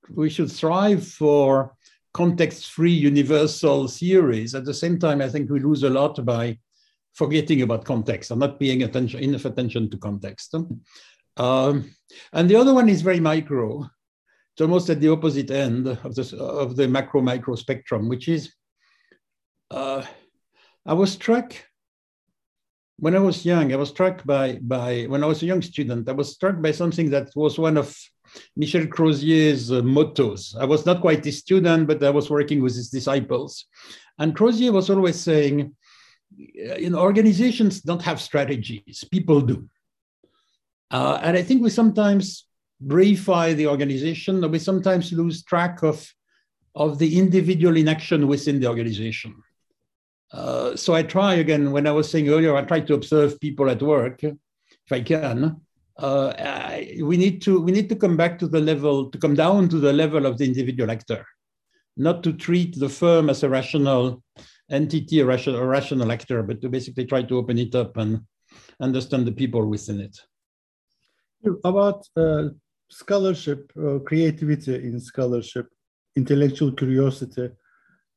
we 0.10 0.30
should 0.30 0.52
strive 0.52 1.06
for 1.06 1.76
context-free 2.14 2.92
universal 2.94 3.88
theories. 3.88 4.56
At 4.56 4.66
the 4.66 4.74
same 4.74 5.00
time, 5.00 5.22
I 5.22 5.30
think 5.30 5.50
we 5.50 5.60
lose 5.60 5.84
a 5.84 5.90
lot 5.90 6.24
by 6.26 6.60
forgetting 7.14 7.62
about 7.62 7.86
context 7.86 8.32
or 8.32 8.38
not 8.38 8.60
paying 8.60 8.84
attention 8.84 9.20
enough 9.22 9.46
attention 9.46 9.90
to 9.90 9.98
context. 9.98 10.56
Um, 11.38 11.92
and 12.32 12.50
the 12.50 12.56
other 12.56 12.74
one 12.74 12.90
is 12.90 13.02
very 13.02 13.20
micro. 13.20 13.84
It's 14.54 14.62
almost 14.62 14.90
at 14.90 15.00
the 15.00 15.10
opposite 15.10 15.50
end 15.50 15.88
of 15.88 16.16
the, 16.16 16.38
of 16.38 16.76
the 16.76 16.88
macro 16.88 17.22
micro 17.22 17.56
spectrum, 17.56 18.08
which 18.08 18.28
is 18.28 18.54
uh, 19.72 20.04
I 20.86 20.94
was 20.94 21.12
struck 21.12 21.56
when 22.98 23.16
I 23.16 23.20
was 23.20 23.46
young, 23.46 23.74
I 23.74 23.76
was 23.76 23.90
struck 23.90 24.24
by, 24.24 24.60
by 24.62 25.04
when 25.04 25.24
I 25.24 25.28
was 25.28 25.42
a 25.42 25.46
young 25.46 25.62
student, 25.62 26.08
I 26.08 26.14
was 26.14 26.34
struck 26.34 26.62
by 26.62 26.72
something 26.72 27.10
that 27.10 27.32
was 27.36 27.58
one 27.58 27.78
of 27.78 27.96
Michel 28.56 28.86
Crozier's 28.88 29.72
uh, 29.72 29.82
mottos. 29.82 30.56
I 30.60 30.66
was 30.66 30.86
not 30.86 31.02
quite 31.02 31.26
a 31.26 31.32
student, 31.32 31.88
but 31.88 32.04
I 32.04 32.10
was 32.10 32.30
working 32.30 32.62
with 32.62 32.76
his 32.76 32.90
disciples. 32.90 33.66
And 34.20 34.36
Crozier 34.36 34.72
was 34.72 34.90
always 34.90 35.20
saying, 35.20 35.76
you 36.36 36.90
know, 36.90 37.00
organizations 37.00 37.82
don't 37.82 38.02
have 38.02 38.22
strategies, 38.22 39.04
people 39.12 39.42
do. 39.42 39.68
Uh, 40.92 41.20
and 41.24 41.36
I 41.36 41.42
think 41.42 41.64
we 41.64 41.70
sometimes 41.70 42.46
briefify 42.86 43.56
the 43.56 43.68
organization, 43.68 44.44
or 44.44 44.50
we 44.50 44.60
sometimes 44.60 45.12
lose 45.12 45.44
track 45.44 45.84
of, 45.84 46.08
of 46.76 47.00
the 47.00 47.18
individual 47.18 47.78
inaction 47.78 48.28
within 48.28 48.60
the 48.60 48.68
organization. 48.68 49.36
Uh, 50.32 50.76
so 50.76 50.94
I 50.94 51.04
try 51.04 51.36
again, 51.36 51.72
when 51.72 51.88
I 51.88 51.92
was 51.92 52.10
saying 52.10 52.30
earlier, 52.30 52.56
I 52.56 52.64
try 52.64 52.80
to 52.82 52.94
observe 52.96 53.40
people 53.40 53.70
at 53.70 53.82
work 53.82 54.24
if 54.24 54.38
I 54.92 55.02
can 55.02 55.62
uh, 55.98 56.80
we 57.02 57.18
need 57.18 57.42
to 57.44 57.62
we 57.62 57.72
need 57.72 57.90
to 57.90 57.96
come 57.96 58.18
back 58.18 58.40
to 58.40 58.48
the 58.48 58.60
level 58.60 59.10
to 59.12 59.18
come 59.18 59.36
down 59.36 59.70
to 59.70 59.80
the 59.80 59.94
level 59.94 60.26
of 60.26 60.38
the 60.38 60.46
individual 60.46 60.90
actor, 60.90 61.26
not 61.98 62.24
to 62.24 62.34
treat 62.34 62.80
the 62.80 62.90
firm 62.90 63.30
as 63.30 63.44
a 63.44 63.50
rational 63.50 64.24
entity, 64.72 65.20
a 65.20 65.26
rational, 65.26 65.60
a 65.60 65.66
rational 65.66 66.12
actor, 66.12 66.42
but 66.42 66.62
to 66.62 66.70
basically 66.70 67.06
try 67.06 67.22
to 67.22 67.38
open 67.38 67.58
it 67.60 67.76
up 67.76 67.98
and 67.98 68.22
understand 68.80 69.28
the 69.28 69.32
people 69.32 69.66
within 69.68 70.00
it. 70.00 70.18
About 71.64 72.08
uh, 72.16 72.50
scholarship, 72.90 73.72
uh, 73.78 74.00
creativity 74.00 74.76
in 74.76 75.00
scholarship, 75.00 75.68
intellectual 76.16 76.72
curiosity. 76.72 77.50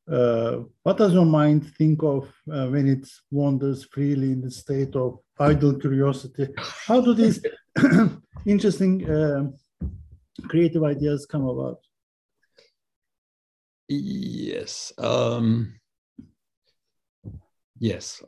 Uh, 0.09 0.59
what 0.83 0.97
does 0.97 1.13
your 1.13 1.25
mind 1.25 1.69
think 1.75 2.01
of 2.01 2.33
uh, 2.51 2.67
when 2.67 2.87
it 2.87 3.05
wanders 3.29 3.83
freely 3.83 4.31
in 4.31 4.41
the 4.41 4.49
state 4.49 4.95
of 4.95 5.19
idle 5.37 5.73
curiosity? 5.73 6.47
How 6.57 7.01
do 7.01 7.13
these 7.13 7.41
interesting 8.45 9.09
uh, 9.09 9.51
creative 10.47 10.83
ideas 10.83 11.25
come 11.25 11.47
about? 11.47 11.79
Yes. 13.87 14.91
Um, 14.97 15.79
yes. 17.79 18.21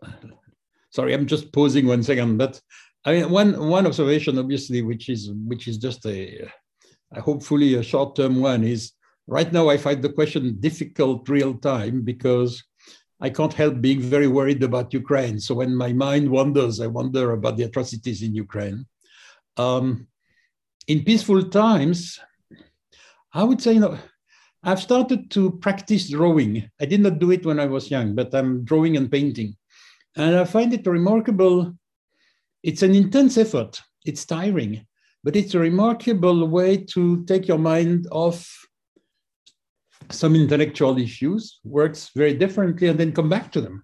Sorry, 0.92 1.14
I'm 1.14 1.28
just 1.28 1.52
pausing 1.52 1.86
one 1.86 2.04
second. 2.04 2.38
But 2.38 2.62
I 3.06 3.14
mean, 3.14 3.30
one 3.30 3.68
one 3.70 3.86
observation, 3.86 4.38
obviously, 4.40 4.82
which 4.82 5.10
is 5.10 5.32
which 5.46 5.68
is 5.68 5.78
just 5.78 6.06
a, 6.06 6.50
a 7.14 7.22
hopefully 7.22 7.76
a 7.76 7.84
short 7.84 8.16
term 8.16 8.40
one, 8.40 8.64
is 8.64 8.94
right 9.28 9.52
now 9.52 9.70
I 9.70 9.78
find 9.78 10.02
the 10.02 10.14
question 10.14 10.58
difficult 10.60 11.28
real 11.30 11.54
time 11.56 12.02
because 12.02 12.64
I 13.22 13.30
can't 13.30 13.54
help 13.54 13.82
being 13.82 14.00
very 14.00 14.28
worried 14.28 14.64
about 14.64 14.94
Ukraine. 14.94 15.40
So 15.40 15.56
when 15.56 15.76
my 15.76 15.92
mind 15.92 16.30
wanders, 16.30 16.80
I 16.80 16.88
wonder 16.88 17.32
about 17.32 17.58
the 17.58 17.64
atrocities 17.64 18.22
in 18.22 18.34
Ukraine. 18.34 18.86
Um, 19.60 20.08
in 20.88 21.04
peaceful 21.04 21.44
times, 21.50 22.18
I 23.34 23.44
would 23.44 23.62
say, 23.62 23.74
you 23.74 23.82
know, 23.82 23.98
I've 24.64 24.82
started 24.82 25.30
to 25.32 25.52
practice 25.60 26.10
drawing. 26.10 26.70
I 26.80 26.86
did 26.86 27.02
not 27.02 27.20
do 27.20 27.32
it 27.32 27.46
when 27.46 27.60
I 27.60 27.66
was 27.66 27.92
young, 27.92 28.16
but 28.16 28.34
I'm 28.34 28.64
drawing 28.64 28.96
and 28.96 29.12
painting. 29.12 29.58
And 30.16 30.38
I 30.38 30.46
find 30.46 30.74
it 30.74 30.88
remarkable. 30.88 31.74
It's 32.64 32.84
an 32.84 32.96
intense 32.96 33.38
effort, 33.38 33.82
it's 34.06 34.26
tiring, 34.26 34.86
but 35.26 35.36
it's 35.36 35.54
a 35.54 35.60
remarkable 35.60 36.48
way 36.48 36.78
to 36.94 37.26
take 37.26 37.48
your 37.48 37.60
mind 37.60 38.08
off 38.12 38.66
some 40.10 40.36
intellectual 40.36 40.98
issues, 40.98 41.60
works 41.66 42.12
very 42.16 42.34
differently, 42.34 42.88
and 42.88 42.98
then 42.98 43.12
come 43.12 43.30
back 43.30 43.52
to 43.52 43.62
them. 43.62 43.84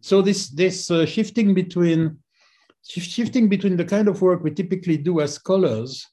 So 0.00 0.22
this, 0.22 0.48
this 0.48 0.90
uh, 0.90 1.04
shifting 1.04 1.54
between 1.54 2.18
shifting 2.82 3.48
between 3.48 3.76
the 3.76 3.84
kind 3.84 4.08
of 4.08 4.20
work 4.20 4.42
we 4.42 4.50
typically 4.50 4.96
do 4.96 5.20
as 5.20 5.34
scholars 5.34 6.06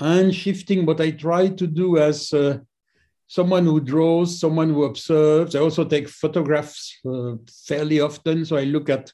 and 0.00 0.34
shifting 0.34 0.86
what 0.86 1.00
I 1.00 1.10
try 1.10 1.48
to 1.48 1.66
do 1.66 1.98
as 1.98 2.32
uh, 2.32 2.58
someone 3.26 3.64
who 3.64 3.80
draws, 3.80 4.40
someone 4.40 4.70
who 4.70 4.84
observes. 4.84 5.54
I 5.54 5.60
also 5.60 5.84
take 5.84 6.08
photographs 6.08 6.98
uh, 7.08 7.34
fairly 7.66 8.00
often. 8.00 8.44
So 8.44 8.56
I 8.56 8.64
look 8.64 8.88
at 8.88 9.12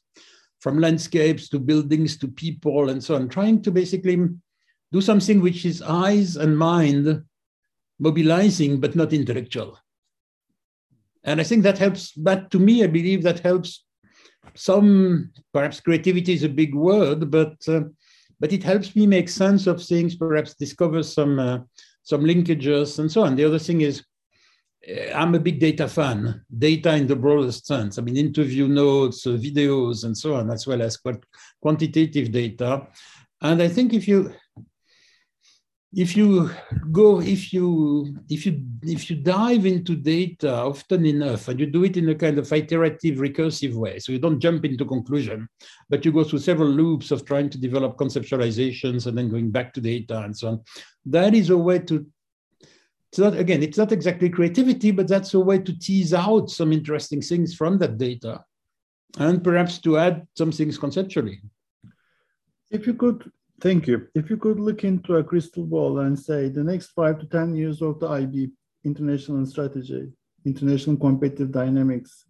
from 0.61 0.79
landscapes 0.79 1.49
to 1.51 1.59
buildings 1.59 2.17
to 2.19 2.29
people 2.29 2.89
and 2.89 3.03
so 3.03 3.15
on, 3.15 3.29
trying 3.29 3.63
to 3.63 3.71
basically 3.71 4.29
do 4.93 5.01
something 5.01 5.41
which 5.41 5.65
is 5.65 5.83
eyes 5.83 6.37
and 6.37 6.57
mind 6.57 7.23
mobilizing, 7.99 8.81
but 8.81 8.97
not 8.97 9.13
intellectual. 9.13 9.79
And 11.25 11.41
I 11.41 11.45
think 11.45 11.63
that 11.65 11.79
helps, 11.79 12.13
but 12.13 12.51
to 12.53 12.59
me, 12.59 12.85
I 12.85 12.87
believe 12.87 13.23
that 13.23 13.41
helps 13.41 13.86
some, 14.55 15.33
perhaps 15.53 15.81
creativity 15.81 16.33
is 16.33 16.43
a 16.43 16.49
big 16.49 16.75
word, 16.75 17.31
but, 17.31 17.57
uh, 17.69 17.83
but 18.39 18.53
it 18.53 18.63
helps 18.63 18.95
me 18.95 19.07
make 19.07 19.29
sense 19.29 19.67
of 19.67 19.83
things, 19.83 20.15
perhaps 20.15 20.55
discover 20.55 21.03
some 21.03 21.39
uh, 21.39 21.59
some 22.07 22.23
linkages 22.23 23.01
and 23.01 23.11
so 23.11 23.23
on. 23.23 23.35
The 23.35 23.45
other 23.45 23.59
thing 23.59 23.81
is, 23.81 24.05
eh, 24.87 25.13
I'm 25.13 25.35
a 25.35 25.41
big 25.41 25.59
data 25.59 25.89
fan, 25.89 26.45
data 26.57 26.95
in 26.95 27.09
the 27.09 27.17
broadest 27.17 27.67
sense. 27.67 27.99
I 27.99 28.03
mean, 28.03 28.17
interview 28.17 28.69
notes, 28.69 29.27
uh, 29.27 29.31
videos, 29.31 30.05
and 30.05 30.17
so 30.17 30.35
on, 30.35 30.51
as 30.51 30.67
well 30.67 30.83
as 30.83 30.99
quantitative 31.61 32.31
data. 32.31 32.87
And 33.43 33.61
I 33.61 33.69
think 33.69 33.93
if 33.93 34.07
you 34.07 34.33
if 35.97 36.17
you 36.17 36.51
go 36.93 37.21
if 37.21 37.53
you 37.53 38.15
if 38.29 38.45
you 38.45 38.63
if 38.83 39.09
you 39.09 39.17
dive 39.17 39.65
into 39.65 39.97
data 39.97 40.53
often 40.53 41.07
enough 41.07 41.49
and 41.49 41.59
you 41.59 41.67
do 41.67 41.85
it 41.85 41.97
in 41.97 42.09
a 42.11 42.15
kind 42.15 42.39
of 42.39 42.53
iterative 42.53 43.17
recursive 43.17 43.75
way 43.75 43.99
so 43.99 44.13
you 44.13 44.19
don't 44.19 44.39
jump 44.39 44.65
into 44.65 44.85
conclusion 44.85 45.49
but 45.89 46.05
you 46.05 46.13
go 46.13 46.23
through 46.23 46.39
several 46.39 46.69
loops 46.69 47.11
of 47.11 47.25
trying 47.25 47.49
to 47.49 47.59
develop 47.59 47.97
conceptualizations 47.97 49.07
and 49.07 49.17
then 49.17 49.31
going 49.31 49.51
back 49.51 49.73
to 49.73 49.81
data 49.81 50.19
and 50.19 50.37
so 50.37 50.49
on 50.49 50.61
that 51.07 51.35
is 51.35 51.51
a 51.51 51.57
way 51.57 51.79
to 51.79 52.07
it's 53.11 53.19
not 53.19 53.35
again 53.35 53.63
it's 53.63 53.79
not 53.79 53.91
exactly 53.91 54.29
creativity 54.29 54.91
but 54.91 55.09
that's 55.09 55.33
a 55.33 55.41
way 55.41 55.59
to 55.59 55.77
tease 55.79 56.13
out 56.13 56.51
some 56.51 56.73
interesting 56.73 57.23
things 57.23 57.55
from 57.55 57.79
that 57.79 57.97
data 57.97 58.45
and 59.19 59.43
perhaps 59.43 59.79
to 59.79 59.99
add 59.99 60.27
some 60.37 60.53
things 60.53 60.79
conceptually. 60.79 61.41
If 62.71 62.87
you 62.87 62.95
could 62.95 63.31
Thank 63.61 63.87
you. 63.87 64.07
If 64.15 64.29
you 64.29 64.37
could 64.37 64.61
look 64.61 64.85
into 64.85 65.17
a 65.17 65.25
crystal 65.25 65.65
ball 65.65 66.01
and 66.01 66.19
say 66.19 66.49
the 66.49 66.63
next 66.63 66.89
five 66.89 67.19
to 67.21 67.27
10 67.27 67.55
years 67.55 67.81
of 67.81 67.99
the 68.01 68.09
IB 68.09 68.51
international 68.85 69.47
strategy, 69.47 70.13
international 70.45 70.97
competitive 70.97 71.53
dynamics 71.53 72.27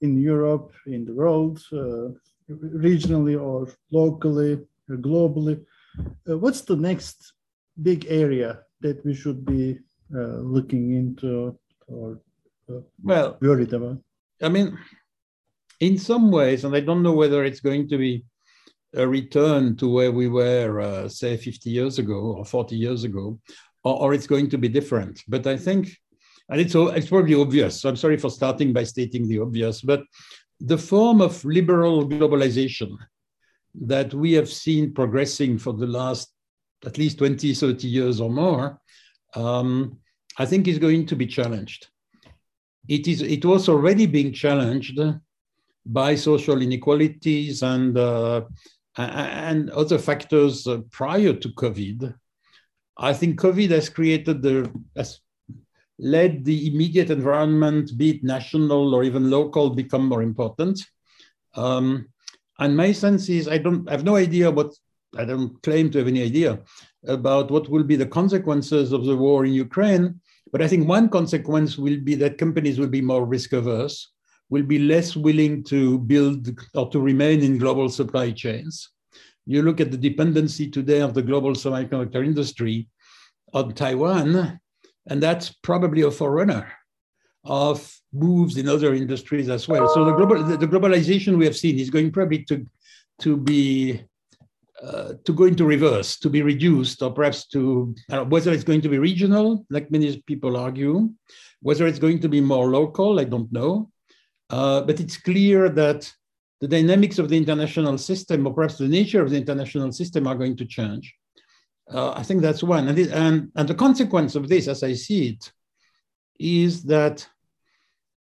in 0.00 0.20
Europe, 0.20 0.72
in 0.86 1.04
the 1.04 1.12
world, 1.12 1.60
uh, 1.72 2.08
regionally 2.48 3.40
or 3.40 3.68
locally, 3.90 4.58
or 4.88 4.96
globally, 4.96 5.60
uh, 6.28 6.38
what's 6.38 6.62
the 6.62 6.76
next 6.76 7.34
big 7.82 8.06
area 8.08 8.60
that 8.80 9.04
we 9.04 9.14
should 9.14 9.44
be 9.44 9.78
uh, 10.14 10.38
looking 10.38 10.94
into 10.94 11.58
or 11.88 12.20
uh, 12.70 12.80
well 13.02 13.36
worried 13.40 13.72
about? 13.72 13.98
I 14.40 14.48
mean, 14.48 14.78
in 15.80 15.98
some 15.98 16.30
ways, 16.30 16.64
and 16.64 16.74
I 16.74 16.80
don't 16.80 17.02
know 17.02 17.12
whether 17.12 17.44
it's 17.44 17.60
going 17.60 17.88
to 17.88 17.98
be 17.98 18.24
a 18.94 19.06
return 19.06 19.76
to 19.76 19.88
where 19.88 20.12
we 20.12 20.28
were, 20.28 20.80
uh, 20.80 21.08
say, 21.08 21.36
50 21.36 21.70
years 21.70 21.98
ago 21.98 22.34
or 22.38 22.44
40 22.44 22.76
years 22.76 23.04
ago, 23.04 23.38
or, 23.84 24.00
or, 24.00 24.14
it's 24.14 24.26
going 24.26 24.50
to 24.50 24.58
be 24.58 24.68
different. 24.68 25.22
But 25.28 25.46
I 25.46 25.56
think, 25.56 25.90
and 26.48 26.60
it's, 26.60 26.74
it's 26.74 27.08
probably 27.08 27.34
obvious, 27.34 27.80
so 27.80 27.88
I'm 27.88 27.96
sorry 27.96 28.16
for 28.16 28.30
starting 28.30 28.72
by 28.72 28.84
stating 28.84 29.28
the 29.28 29.38
obvious, 29.38 29.80
but 29.80 30.02
the 30.58 30.78
form 30.78 31.20
of 31.20 31.42
liberal 31.44 32.08
globalization 32.08 32.96
that 33.82 34.12
we 34.12 34.32
have 34.32 34.50
seen 34.50 34.92
progressing 34.92 35.56
for 35.56 35.72
the 35.72 35.86
last 35.86 36.32
at 36.84 36.98
least 36.98 37.18
20, 37.18 37.54
30 37.54 37.88
years 37.88 38.20
or 38.20 38.30
more, 38.30 38.80
um, 39.34 39.98
I 40.38 40.46
think 40.46 40.66
is 40.66 40.78
going 40.78 41.06
to 41.06 41.16
be 41.16 41.26
challenged. 41.26 41.88
It, 42.88 43.06
is, 43.06 43.22
it 43.22 43.44
was 43.44 43.68
already 43.68 44.06
being 44.06 44.32
challenged 44.32 44.98
by 45.86 46.14
social 46.14 46.60
inequalities 46.60 47.62
and 47.62 47.96
uh, 47.96 48.42
and 48.96 49.70
other 49.70 49.98
factors 49.98 50.66
uh, 50.66 50.78
prior 50.90 51.32
to 51.32 51.48
COVID, 51.50 52.14
I 52.98 53.12
think 53.12 53.40
COVID 53.40 53.70
has 53.70 53.88
created 53.88 54.42
the, 54.42 54.70
has 54.96 55.20
led 55.98 56.44
the 56.44 56.68
immediate 56.68 57.10
environment, 57.10 57.96
be 57.96 58.10
it 58.10 58.24
national 58.24 58.94
or 58.94 59.04
even 59.04 59.30
local, 59.30 59.70
become 59.70 60.06
more 60.06 60.22
important. 60.22 60.80
Um, 61.54 62.08
and 62.58 62.76
my 62.76 62.92
sense 62.92 63.28
is 63.28 63.48
I 63.48 63.58
don't 63.58 63.88
I 63.88 63.92
have 63.92 64.04
no 64.04 64.16
idea 64.16 64.50
what 64.50 64.72
I 65.16 65.24
don't 65.24 65.60
claim 65.62 65.90
to 65.90 65.98
have 65.98 66.08
any 66.08 66.22
idea 66.22 66.60
about 67.06 67.50
what 67.50 67.68
will 67.68 67.82
be 67.82 67.96
the 67.96 68.06
consequences 68.06 68.92
of 68.92 69.04
the 69.04 69.16
war 69.16 69.44
in 69.44 69.52
Ukraine. 69.52 70.20
But 70.52 70.62
I 70.62 70.68
think 70.68 70.88
one 70.88 71.08
consequence 71.08 71.78
will 71.78 71.98
be 72.00 72.14
that 72.16 72.38
companies 72.38 72.78
will 72.78 72.88
be 72.88 73.00
more 73.00 73.24
risk 73.24 73.52
averse 73.52 74.12
will 74.50 74.64
be 74.64 74.78
less 74.78 75.16
willing 75.16 75.62
to 75.64 75.98
build 76.00 76.48
or 76.74 76.90
to 76.90 77.00
remain 77.00 77.42
in 77.42 77.58
global 77.58 77.88
supply 77.88 78.32
chains. 78.32 78.90
You 79.46 79.62
look 79.62 79.80
at 79.80 79.90
the 79.90 79.96
dependency 79.96 80.68
today 80.68 81.00
of 81.00 81.14
the 81.14 81.22
global 81.22 81.52
semiconductor 81.52 82.24
industry 82.24 82.88
on 83.54 83.72
Taiwan, 83.72 84.60
and 85.06 85.22
that's 85.22 85.50
probably 85.62 86.02
a 86.02 86.10
forerunner 86.10 86.70
of 87.44 87.96
moves 88.12 88.58
in 88.58 88.68
other 88.68 88.92
industries 88.92 89.48
as 89.48 89.66
well. 89.66 89.88
So 89.94 90.04
the 90.04 90.12
global 90.12 90.44
the, 90.44 90.66
globalization 90.66 91.38
we 91.38 91.46
have 91.46 91.56
seen 91.56 91.78
is 91.78 91.88
going 91.88 92.10
probably 92.12 92.44
to 92.44 92.66
to 93.20 93.36
be 93.36 94.02
uh, 94.82 95.14
to 95.24 95.32
go 95.32 95.44
into 95.44 95.64
reverse, 95.64 96.18
to 96.18 96.30
be 96.30 96.42
reduced, 96.42 97.02
or 97.02 97.12
perhaps 97.12 97.46
to 97.48 97.94
uh, 98.10 98.24
whether 98.24 98.52
it's 98.52 98.64
going 98.64 98.80
to 98.80 98.88
be 98.88 98.98
regional, 98.98 99.64
like 99.70 99.90
many 99.90 100.22
people 100.26 100.56
argue, 100.56 101.10
whether 101.60 101.86
it's 101.86 101.98
going 101.98 102.20
to 102.20 102.28
be 102.28 102.40
more 102.40 102.68
local, 102.70 103.20
I 103.20 103.24
don't 103.24 103.52
know. 103.52 103.90
Uh, 104.50 104.80
but 104.82 105.00
it's 105.00 105.16
clear 105.16 105.68
that 105.68 106.12
the 106.60 106.68
dynamics 106.68 107.18
of 107.18 107.28
the 107.28 107.36
international 107.36 107.96
system, 107.96 108.46
or 108.46 108.52
perhaps 108.52 108.76
the 108.76 108.88
nature 108.88 109.22
of 109.22 109.30
the 109.30 109.36
international 109.36 109.92
system, 109.92 110.26
are 110.26 110.34
going 110.34 110.56
to 110.56 110.66
change. 110.66 111.14
Uh, 111.90 112.12
I 112.12 112.22
think 112.22 112.42
that's 112.42 112.62
one. 112.62 112.88
And, 112.88 112.98
it, 112.98 113.10
and, 113.10 113.50
and 113.56 113.68
the 113.68 113.74
consequence 113.74 114.34
of 114.34 114.48
this, 114.48 114.68
as 114.68 114.82
I 114.82 114.92
see 114.92 115.28
it, 115.30 115.52
is 116.38 116.82
that 116.84 117.26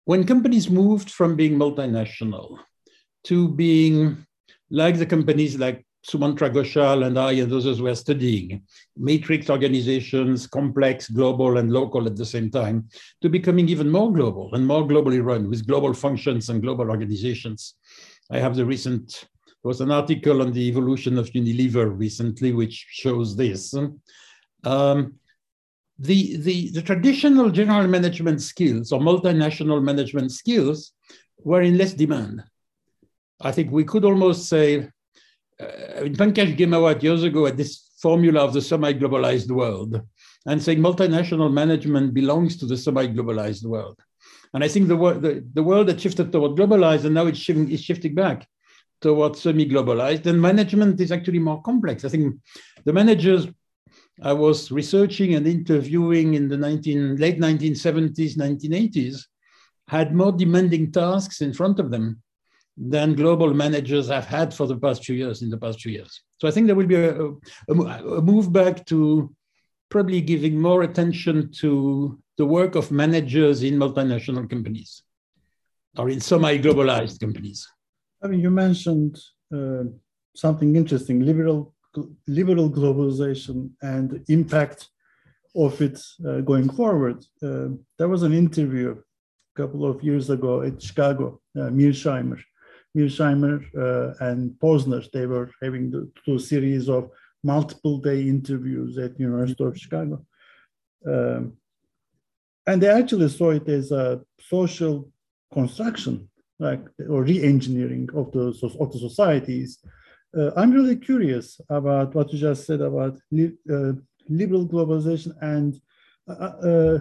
when 0.06 0.26
companies 0.26 0.70
moved 0.70 1.10
from 1.12 1.36
being 1.36 1.58
multinational 1.58 2.58
to 3.26 3.48
being 3.50 4.26
like 4.70 4.98
the 4.98 5.06
companies 5.06 5.58
like 5.58 5.86
Sumantra 6.08 6.50
Ghoshal 6.50 7.06
and 7.06 7.20
I 7.20 7.34
and 7.34 7.52
others 7.52 7.82
were 7.82 7.96
studying, 7.96 8.64
matrix 8.96 9.50
organizations, 9.50 10.48
complex, 10.48 11.10
global, 11.10 11.58
and 11.58 11.72
local 11.72 12.08
at 12.08 12.16
the 12.16 12.26
same 12.26 12.50
time, 12.50 12.88
to 13.22 13.30
becoming 13.30 13.68
even 13.68 13.90
more 13.90 14.12
global 14.12 14.50
and 14.54 14.66
more 14.66 14.84
globally 14.84 15.24
run 15.24 15.50
with 15.50 15.68
global 15.68 15.94
functions 15.94 16.50
and 16.50 16.62
global 16.62 16.90
organizations. 16.90 17.76
I 18.32 18.40
have 18.40 18.56
the 18.56 18.66
recent, 18.66 19.28
there 19.46 19.70
was 19.70 19.82
an 19.82 19.92
article 19.92 20.42
on 20.42 20.54
the 20.54 20.68
evolution 20.68 21.18
of 21.18 21.32
Unilever 21.32 21.98
recently, 21.98 22.54
which 22.54 22.88
shows 22.90 23.36
this. 23.36 23.74
Um, 24.64 25.16
the, 25.98 26.38
the, 26.38 26.70
the 26.72 26.82
traditional 26.82 27.50
general 27.50 27.88
management 27.88 28.42
skills 28.42 28.94
or 28.94 29.02
multinational 29.02 29.84
management 29.84 30.32
skills 30.32 30.94
were 31.44 31.62
in 31.62 31.78
less 31.78 31.94
demand. 31.94 32.44
I 33.42 33.52
think 33.52 33.72
we 33.72 33.84
could 33.84 34.06
almost 34.06 34.48
say 34.48 34.90
uh, 35.60 36.04
Pankaj 36.20 36.58
Ghemawat 36.58 37.04
years 37.04 37.24
ago 37.24 37.46
had 37.46 37.58
this 37.58 37.90
formula 38.02 38.42
of 38.42 38.54
the 38.54 38.62
semi-globalized 38.62 39.52
world 39.52 40.02
and 40.46 40.62
saying 40.62 40.80
multinational 40.80 41.52
management 41.52 42.14
belongs 42.14 42.56
to 42.58 42.66
the 42.66 42.78
semi-globalized 42.78 43.66
world. 43.66 44.00
And 44.54 44.64
I 44.64 44.68
think 44.68 44.88
the, 44.88 44.96
the, 44.96 45.46
the 45.54 45.64
world 45.64 45.90
had 45.90 46.02
shifted 46.02 46.32
toward 46.32 46.58
globalized 46.58 47.06
and 47.06 47.14
now 47.14 47.28
it's 47.28 47.40
shifting, 47.40 47.72
it's 47.72 47.84
shifting 47.84 48.16
back 48.16 48.48
towards 49.02 49.42
semi-globalized, 49.42 50.26
and 50.26 50.42
management 50.42 51.00
is 51.00 51.12
actually 51.12 51.40
more 51.40 51.62
complex. 51.62 52.04
I 52.04 52.10
think 52.10 52.36
the 52.84 52.94
managers 52.94 53.48
I 54.22 54.34
was 54.34 54.72
researching 54.72 55.36
and 55.36 55.48
interviewing 55.48 56.34
in 56.34 56.50
the 56.50 56.58
19, 56.58 57.16
late 57.16 57.40
1970s, 57.40 58.38
1980s 58.38 59.24
had 59.88 60.14
more 60.14 60.34
demanding 60.34 60.92
tasks 60.92 61.42
in 61.42 61.54
front 61.54 61.80
of 61.80 61.90
them 61.90 62.22
than 62.80 63.14
global 63.14 63.54
managers 63.54 64.08
have 64.08 64.26
had 64.26 64.54
for 64.54 64.66
the 64.66 64.78
past 64.78 65.04
few 65.04 65.16
years, 65.16 65.42
in 65.42 65.50
the 65.50 65.58
past 65.58 65.82
few 65.82 65.92
years. 65.92 66.22
So 66.38 66.48
I 66.48 66.52
think 66.52 66.68
there 66.68 66.76
will 66.76 66.88
be 66.88 66.96
a, 66.96 67.26
a, 67.26 67.74
a 68.18 68.22
move 68.22 68.54
back 68.54 68.86
to 68.86 69.36
probably 69.90 70.22
giving 70.22 70.58
more 70.60 70.84
attention 70.84 71.52
to 71.52 72.18
the 72.38 72.46
work 72.46 72.76
of 72.76 72.92
managers 72.92 73.64
in 73.64 73.76
multinational 73.76 74.50
companies 74.50 75.04
or 75.98 76.10
in 76.10 76.22
semi-globalized 76.22 77.20
companies. 77.20 77.68
I 78.24 78.28
mean, 78.28 78.40
you 78.40 78.50
mentioned 78.50 79.20
uh, 79.54 79.84
something 80.36 80.76
interesting: 80.76 81.20
liberal 81.20 81.74
liberal 82.28 82.70
globalization 82.70 83.72
and 83.82 84.24
impact 84.30 84.90
of 85.56 85.82
it 85.82 86.00
uh, 86.26 86.40
going 86.42 86.70
forward. 86.70 87.26
Uh, 87.44 87.70
there 87.98 88.08
was 88.08 88.24
an 88.24 88.34
interview 88.34 88.92
a 88.92 89.62
couple 89.62 89.86
of 89.86 90.02
years 90.04 90.30
ago 90.30 90.62
at 90.62 90.82
Chicago, 90.82 91.42
uh, 91.58 91.70
Mearsheimer. 91.80 92.40
Mearsheimer 93.00 93.56
uh, 93.78 94.26
and 94.26 94.52
Posner, 94.62 95.04
they 95.12 95.26
were 95.26 95.50
having 95.62 95.92
the 95.92 96.10
two 96.26 96.40
series 96.40 96.90
of 96.90 97.10
multiple 97.44 97.98
day 97.98 98.22
interviews 98.22 98.98
at 98.98 99.20
University 99.20 99.64
of 99.64 99.78
Chicago. 99.78 100.26
Um, 101.06 101.54
and 102.68 102.82
they 102.82 102.90
actually 102.90 103.30
saw 103.30 103.52
it 103.52 103.68
as 103.68 103.92
a 103.92 104.22
social 104.40 105.10
construction, 105.54 106.30
like 106.60 106.84
or 107.10 107.24
re-engineering 107.24 108.10
of 108.14 108.32
the 108.32 108.48
of 108.80 108.92
the 108.92 109.00
societies 109.00 109.80
uh, 110.38 110.52
I'm 110.56 110.72
really 110.72 110.96
curious 110.96 111.60
about 111.70 112.14
what 112.14 112.32
you 112.32 112.40
just 112.40 112.66
said 112.66 112.82
about 112.82 113.20
li 113.32 113.52
uh, 113.72 113.94
liberal 114.28 114.68
globalization 114.68 115.32
and 115.42 115.80
uh, 116.28 116.54
uh 116.72 116.98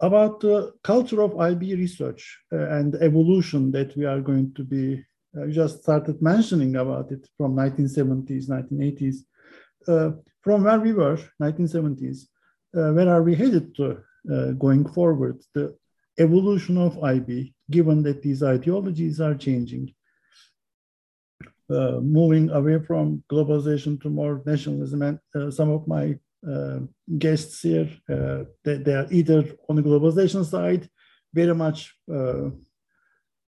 about 0.00 0.40
the 0.40 0.72
culture 0.82 1.22
of 1.22 1.38
IB 1.38 1.74
research 1.74 2.38
uh, 2.52 2.68
and 2.78 2.94
evolution 2.96 3.70
that 3.72 3.96
we 3.96 4.04
are 4.04 4.20
going 4.20 4.52
to 4.54 4.64
be. 4.64 5.04
Uh, 5.34 5.46
just 5.46 5.82
started 5.82 6.20
mentioning 6.20 6.76
about 6.76 7.10
it 7.10 7.26
from 7.38 7.56
1970s, 7.56 8.50
1980s. 8.50 9.24
from 10.42 10.62
where 10.64 10.78
we 10.78 10.92
were, 10.92 11.18
1970s, 11.40 12.26
where 12.72 13.08
are 13.08 13.22
we 13.22 13.34
headed 13.34 13.74
to 13.76 13.96
going 14.58 14.86
forward? 14.92 15.40
The 15.54 15.74
evolution 16.18 16.76
of 16.76 17.02
IB, 17.02 17.54
given 17.70 18.02
that 18.02 18.20
these 18.20 18.42
ideologies 18.42 19.22
are 19.22 19.34
changing 19.34 19.94
uh, 21.72 22.00
moving 22.02 22.50
away 22.50 22.78
from 22.78 23.22
globalization 23.30 24.00
to 24.02 24.10
more 24.10 24.42
nationalism. 24.44 25.02
And 25.02 25.18
uh, 25.34 25.50
some 25.50 25.70
of 25.70 25.88
my 25.88 26.10
uh, 26.10 26.14
guests 27.18 27.60
here, 27.62 27.88
uh, 28.10 28.44
they, 28.64 28.78
they, 28.78 28.94
are 28.94 29.06
either 29.10 29.44
on 29.68 29.76
the 29.76 29.82
globalization 29.82 30.44
side, 30.44 30.88
very 31.32 31.54
much 31.54 31.94
uh, 32.12 32.50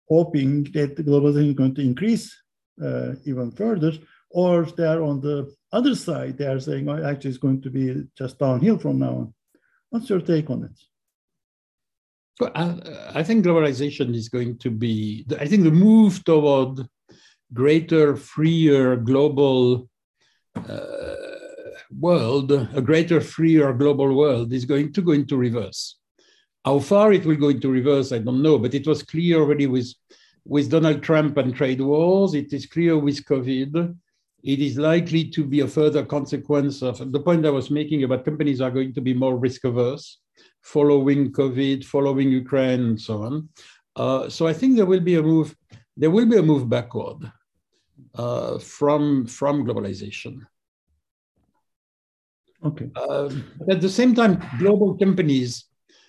hoping 0.08 0.64
that 0.72 0.96
globalization 0.96 1.50
is 1.50 1.54
going 1.54 1.74
to 1.74 1.82
increase 1.82 2.36
uh, 2.82 3.12
even 3.24 3.50
further, 3.52 3.92
or 4.30 4.64
they 4.64 4.86
are 4.86 5.02
on 5.02 5.20
the 5.20 5.52
other 5.72 5.94
side, 5.94 6.36
they 6.36 6.46
are 6.46 6.60
saying, 6.60 6.88
oh, 6.88 7.04
actually, 7.04 7.30
it's 7.30 7.38
going 7.38 7.62
to 7.62 7.70
be 7.70 8.04
just 8.16 8.38
downhill 8.38 8.78
from 8.78 8.98
now 8.98 9.14
on. 9.14 9.34
What's 9.90 10.08
your 10.08 10.20
take 10.20 10.50
on 10.50 10.64
it? 10.64 10.78
Well, 12.40 12.52
I, 12.54 13.20
I 13.20 13.22
think 13.22 13.44
globalization 13.44 14.14
is 14.14 14.28
going 14.28 14.58
to 14.58 14.70
be, 14.70 15.26
I 15.38 15.46
think 15.46 15.64
the 15.64 15.70
move 15.70 16.24
toward 16.24 16.80
greater, 17.52 18.16
freer 18.16 18.96
global 18.96 19.88
uh, 20.56 21.29
world, 21.98 22.52
a 22.52 22.82
greater, 22.82 23.20
freer 23.20 23.72
global 23.72 24.14
world 24.14 24.52
is 24.52 24.64
going 24.64 24.92
to 24.92 25.02
go 25.02 25.12
into 25.12 25.36
reverse. 25.36 25.96
How 26.64 26.78
far 26.78 27.12
it 27.12 27.24
will 27.24 27.36
go 27.36 27.48
into 27.48 27.70
reverse, 27.70 28.12
I 28.12 28.18
don't 28.18 28.42
know, 28.42 28.58
but 28.58 28.74
it 28.74 28.86
was 28.86 29.02
clear 29.02 29.40
already 29.40 29.66
with, 29.66 29.92
with 30.44 30.70
Donald 30.70 31.02
Trump 31.02 31.36
and 31.38 31.54
trade 31.54 31.80
wars. 31.80 32.34
It 32.34 32.52
is 32.52 32.66
clear 32.66 32.98
with 32.98 33.24
COVID. 33.24 33.96
It 34.42 34.60
is 34.60 34.78
likely 34.78 35.24
to 35.30 35.44
be 35.44 35.60
a 35.60 35.68
further 35.68 36.04
consequence 36.04 36.82
of 36.82 37.12
the 37.12 37.20
point 37.20 37.46
I 37.46 37.50
was 37.50 37.70
making 37.70 38.04
about 38.04 38.24
companies 38.24 38.60
are 38.60 38.70
going 38.70 38.94
to 38.94 39.00
be 39.00 39.14
more 39.14 39.36
risk 39.36 39.64
averse 39.64 40.18
following 40.62 41.32
COVID, 41.32 41.84
following 41.84 42.30
Ukraine, 42.30 42.80
and 42.80 43.00
so 43.00 43.22
on. 43.22 43.48
Uh, 43.96 44.28
so 44.28 44.46
I 44.46 44.52
think 44.52 44.76
there 44.76 44.86
will 44.86 45.00
be 45.00 45.16
a 45.16 45.22
move. 45.22 45.56
There 45.96 46.10
will 46.10 46.26
be 46.26 46.38
a 46.38 46.42
move 46.42 46.68
backward 46.68 47.30
uh, 48.14 48.58
from 48.58 49.26
from 49.26 49.64
globalization. 49.64 50.46
Okay. 52.64 52.90
Uh, 52.94 53.30
at 53.70 53.80
the 53.80 53.88
same 53.88 54.14
time, 54.14 54.42
global 54.58 54.96
companies 54.96 55.64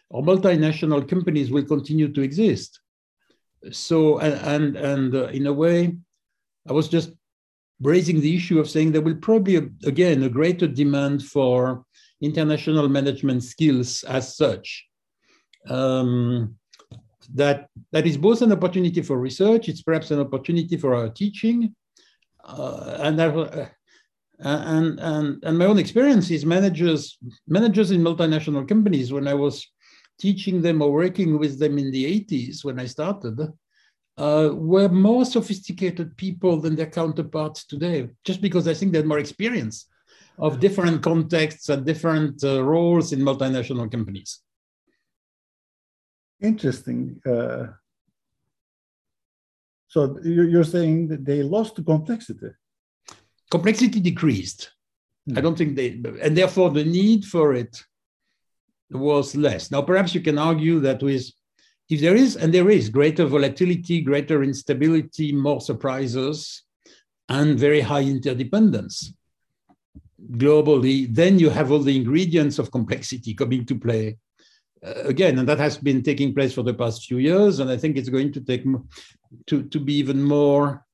or 0.10 0.22
multinational 0.22 1.08
companies 1.08 1.50
will 1.52 1.64
continue 1.64 2.12
to 2.12 2.22
exist. 2.22 2.82
So 3.72 4.20
and 4.20 4.76
and, 4.76 5.16
uh, 5.16 5.28
in 5.28 5.48
a 5.48 5.54
way, 5.54 5.96
I 6.68 6.74
was 6.74 6.90
just 6.90 7.12
raising 7.80 8.20
the 8.20 8.36
issue 8.36 8.60
of 8.60 8.70
saying 8.70 8.92
there 8.92 9.02
will 9.02 9.16
probably 9.16 9.56
again 9.86 10.24
a 10.24 10.30
greater 10.30 10.68
demand 10.68 11.24
for 11.24 11.86
international 12.22 12.90
management 12.90 13.44
skills 13.44 14.04
as 14.04 14.36
such. 14.36 14.86
Um, 15.70 16.58
that 17.36 17.70
that 17.92 18.06
is 18.06 18.18
both 18.18 18.42
an 18.42 18.52
opportunity 18.52 19.02
for 19.02 19.18
research, 19.18 19.70
it's 19.70 19.84
perhaps 19.84 20.12
an 20.12 20.20
opportunity 20.20 20.76
for 20.76 20.96
our 20.96 21.10
teaching, 21.10 21.76
uh, 22.44 22.98
and 23.00 23.20
uh, 23.20 23.68
and 24.42 25.00
and 25.00 25.44
and 25.44 25.58
my 25.58 25.66
own 25.66 25.80
experience 25.80 26.30
is 26.32 26.46
managers 26.46 27.18
managers 27.48 27.92
in 27.92 28.02
multinational 28.02 28.68
companies 28.68 29.14
when 29.14 29.28
I 29.28 29.34
was 29.34 29.68
teaching 30.20 30.62
them 30.62 30.82
or 30.82 30.92
working 30.92 31.40
with 31.40 31.60
them 31.60 31.78
in 31.78 31.92
the 31.92 32.06
80s 32.06 32.64
when 32.64 32.80
I 32.80 32.86
started 32.86 33.40
uh, 34.18 34.50
were 34.54 34.90
more 34.90 35.26
sophisticated 35.26 36.16
people 36.18 36.60
than 36.60 36.76
their 36.76 36.90
counterparts 36.90 37.66
today, 37.66 38.10
just 38.24 38.42
because 38.42 38.68
I 38.68 38.74
think 38.74 38.92
they 38.92 39.00
had 39.00 39.08
more 39.08 39.20
experience 39.20 39.88
of 40.38 40.60
different 40.60 41.02
contexts 41.02 41.70
and 41.70 41.86
different 41.86 42.44
uh, 42.44 42.64
roles 42.64 43.14
in 43.14 43.20
multinational 43.20 43.92
companies. 43.92 44.40
Interesting. 46.42 47.22
Uh, 47.26 47.68
so 49.88 50.18
you're 50.24 50.64
saying 50.64 51.10
that 51.10 51.26
they 51.26 51.44
lost 51.44 51.76
the 51.76 51.84
complexity. 51.84 52.48
Complexity 53.52 54.00
decreased. 54.00 54.72
Mm. 55.30 55.38
I 55.38 55.42
don't 55.42 55.58
think 55.58 55.76
they, 55.76 56.02
and 56.22 56.36
therefore 56.36 56.72
the 56.72 56.84
need 56.84 57.26
for 57.26 57.54
it 57.54 57.84
was 58.90 59.36
less. 59.36 59.70
Now, 59.70 59.82
perhaps 59.82 60.16
you 60.16 60.22
can 60.22 60.38
argue 60.38 60.80
that 60.80 61.04
with, 61.04 61.30
if 61.90 62.02
there 62.02 62.16
is, 62.16 62.38
and 62.38 62.54
there 62.54 62.70
is 62.70 62.90
greater 62.90 63.26
volatility, 63.26 64.02
greater 64.02 64.44
instability, 64.44 65.32
more 65.32 65.62
surprises, 65.62 66.64
and 67.30 67.60
very 67.60 67.82
high 67.82 68.02
interdependence 68.02 69.14
globally, 70.38 71.14
then 71.14 71.40
you 71.40 71.50
have 71.50 71.72
all 71.72 71.80
the 71.80 71.96
ingredients 71.96 72.60
of 72.60 72.72
complexity 72.72 73.34
coming 73.34 73.66
to 73.66 73.76
play 73.76 74.18
uh, 74.86 75.04
again, 75.04 75.40
and 75.40 75.48
that 75.48 75.60
has 75.60 75.78
been 75.78 76.02
taking 76.02 76.34
place 76.34 76.54
for 76.54 76.64
the 76.64 76.74
past 76.74 77.06
few 77.06 77.18
years, 77.18 77.60
and 77.60 77.70
I 77.70 77.78
think 77.78 77.98
it's 77.98 78.10
going 78.10 78.32
to 78.34 78.42
take 78.42 78.64
to 79.48 79.64
to 79.64 79.80
be 79.80 79.94
even 79.96 80.22
more 80.22 80.86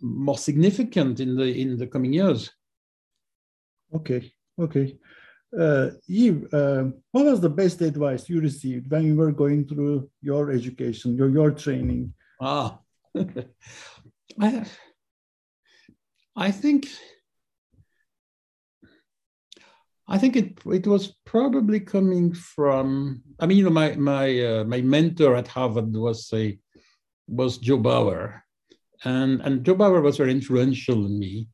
more 0.00 0.38
significant 0.38 1.20
in 1.20 1.36
the 1.36 1.46
in 1.46 1.76
the 1.76 1.86
coming 1.86 2.12
years. 2.12 2.50
Okay, 3.94 4.32
okay. 4.58 4.96
Uh, 5.58 5.90
Yves, 6.08 6.52
uh, 6.52 6.90
what 7.12 7.24
was 7.24 7.40
the 7.40 7.48
best 7.48 7.80
advice 7.80 8.28
you 8.28 8.40
received 8.40 8.90
when 8.90 9.06
you 9.06 9.16
were 9.16 9.32
going 9.32 9.66
through 9.66 10.10
your 10.20 10.50
education, 10.50 11.16
your 11.16 11.30
your 11.30 11.50
training? 11.50 12.12
Ah, 12.40 12.78
I, 14.40 14.66
I 16.36 16.50
think 16.50 16.86
I 20.08 20.16
think 20.16 20.36
it 20.36 20.58
it 20.66 20.86
was 20.86 21.14
probably 21.26 21.80
coming 21.80 22.32
from. 22.32 23.22
I 23.38 23.46
mean, 23.46 23.58
you 23.58 23.64
know, 23.64 23.70
my 23.70 23.94
my 23.94 24.40
uh, 24.40 24.64
my 24.64 24.80
mentor 24.80 25.36
at 25.36 25.48
Harvard 25.48 25.94
was 25.94 26.30
a 26.32 26.58
was 27.26 27.58
Joe 27.58 27.76
Bower, 27.76 28.42
and 29.04 29.40
and 29.42 29.64
Joe 29.64 29.74
Bower 29.74 30.00
was 30.00 30.16
very 30.16 30.32
influential 30.32 31.06
in 31.06 31.18
me, 31.18 31.48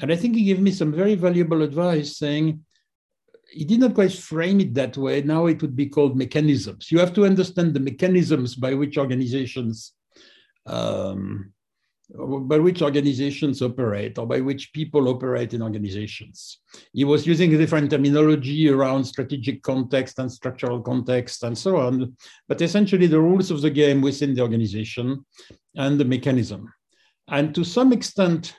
and 0.00 0.12
I 0.12 0.16
think 0.16 0.34
he 0.34 0.44
gave 0.44 0.60
me 0.60 0.70
some 0.70 0.92
very 0.92 1.14
valuable 1.14 1.62
advice, 1.62 2.18
saying 2.18 2.64
he 3.50 3.64
did 3.64 3.80
not 3.80 3.94
quite 3.94 4.12
frame 4.12 4.60
it 4.60 4.74
that 4.74 4.96
way. 4.96 5.22
Now 5.22 5.46
it 5.46 5.62
would 5.62 5.76
be 5.76 5.86
called 5.86 6.16
mechanisms. 6.16 6.90
You 6.90 6.98
have 6.98 7.14
to 7.14 7.24
understand 7.24 7.74
the 7.74 7.80
mechanisms 7.80 8.54
by 8.54 8.74
which 8.74 8.98
organizations 8.98 9.92
um, 10.66 11.52
by 12.14 12.58
which 12.58 12.82
organizations 12.82 13.62
operate 13.62 14.16
or 14.16 14.26
by 14.26 14.40
which 14.40 14.72
people 14.72 15.08
operate 15.08 15.54
in 15.54 15.62
organizations. 15.62 16.60
He 16.92 17.04
was 17.04 17.26
using 17.26 17.50
different 17.50 17.90
terminology 17.90 18.68
around 18.68 19.04
strategic 19.04 19.62
context 19.62 20.18
and 20.20 20.30
structural 20.30 20.80
context 20.80 21.42
and 21.42 21.58
so 21.58 21.78
on, 21.78 22.16
but 22.46 22.62
essentially 22.62 23.08
the 23.08 23.20
rules 23.20 23.50
of 23.50 23.60
the 23.60 23.70
game 23.70 24.00
within 24.00 24.34
the 24.34 24.42
organization 24.42 25.24
and 25.74 25.98
the 25.98 26.04
mechanism. 26.04 26.72
And 27.28 27.54
to 27.54 27.64
some 27.64 27.92
extent, 27.92 28.56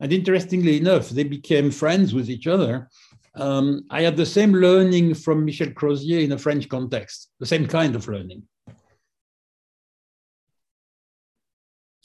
and 0.00 0.12
interestingly 0.12 0.78
enough, 0.78 1.10
they 1.10 1.24
became 1.24 1.70
friends 1.70 2.14
with 2.14 2.28
each 2.28 2.46
other. 2.46 2.88
Um, 3.34 3.84
I 3.90 4.02
had 4.02 4.16
the 4.16 4.26
same 4.26 4.52
learning 4.52 5.14
from 5.14 5.44
Michel 5.44 5.70
Crozier 5.70 6.20
in 6.20 6.32
a 6.32 6.38
French 6.38 6.68
context, 6.68 7.30
the 7.38 7.46
same 7.46 7.66
kind 7.66 7.94
of 7.94 8.08
learning. 8.08 8.42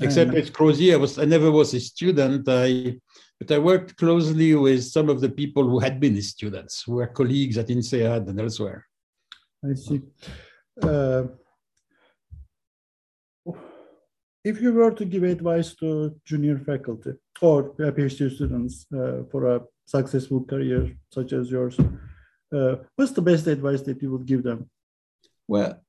Except 0.01 0.33
with 0.33 0.51
Crozier, 0.51 0.95
I, 0.95 0.97
was, 0.97 1.17
I 1.17 1.25
never 1.25 1.49
was 1.49 1.73
a 1.73 1.79
student. 1.79 2.45
I, 2.49 2.99
but 3.39 3.49
I 3.49 3.59
worked 3.59 3.95
closely 3.95 4.53
with 4.53 4.83
some 4.83 5.09
of 5.09 5.21
the 5.21 5.29
people 5.29 5.67
who 5.69 5.79
had 5.79 5.99
been 5.99 6.15
his 6.15 6.29
students, 6.29 6.83
who 6.83 6.95
were 6.95 7.07
colleagues 7.07 7.57
at 7.57 7.69
INSEAD 7.69 8.27
and 8.27 8.39
elsewhere. 8.39 8.85
I 9.63 9.73
see. 9.73 10.01
Uh, 10.81 11.23
if 14.45 14.61
you 14.61 14.71
were 14.71 14.91
to 14.91 15.05
give 15.05 15.23
advice 15.23 15.73
to 15.75 16.15
junior 16.23 16.57
faculty 16.59 17.13
or 17.41 17.73
PhD 17.73 18.33
students 18.33 18.85
uh, 18.93 19.23
for 19.31 19.55
a 19.55 19.61
successful 19.85 20.45
career 20.45 20.95
such 21.11 21.33
as 21.33 21.49
yours, 21.49 21.75
uh, 22.53 22.75
what's 22.95 23.11
the 23.11 23.23
best 23.23 23.47
advice 23.47 23.81
that 23.81 24.01
you 24.01 24.11
would 24.11 24.27
give 24.27 24.43
them? 24.43 24.69
Well, 25.47 25.81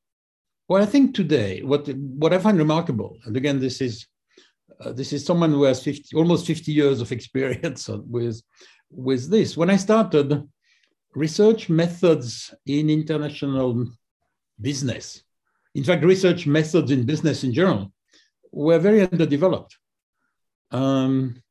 well, 0.69 0.83
I 0.83 0.87
think 0.87 1.15
today 1.15 1.63
what 1.63 1.87
what 2.23 2.33
I 2.33 2.39
find 2.39 2.59
remarkable, 2.59 3.19
and 3.25 3.37
again, 3.37 3.61
this 3.61 3.81
is 3.81 4.07
uh, 4.81 4.93
this 4.93 5.13
is 5.13 5.25
someone 5.25 5.53
who 5.53 5.63
has 5.65 5.83
50, 5.83 6.17
almost 6.17 6.47
50 6.47 6.73
years 6.73 7.01
of 7.01 7.13
experience 7.17 7.89
with 7.89 8.43
with 8.91 9.31
this. 9.31 9.57
When 9.57 9.71
I 9.71 9.77
started, 9.77 10.43
research 11.15 11.69
methods 11.69 12.55
in 12.65 12.89
international 12.89 13.87
business, 14.61 15.23
in 15.75 15.85
fact, 15.85 16.05
research 16.05 16.47
methods 16.47 16.91
in 16.91 17.05
business 17.05 17.45
in 17.45 17.53
general, 17.53 17.93
were 18.57 18.79
very 18.79 19.03
underdeveloped. 19.03 19.77
Um, 20.71 21.43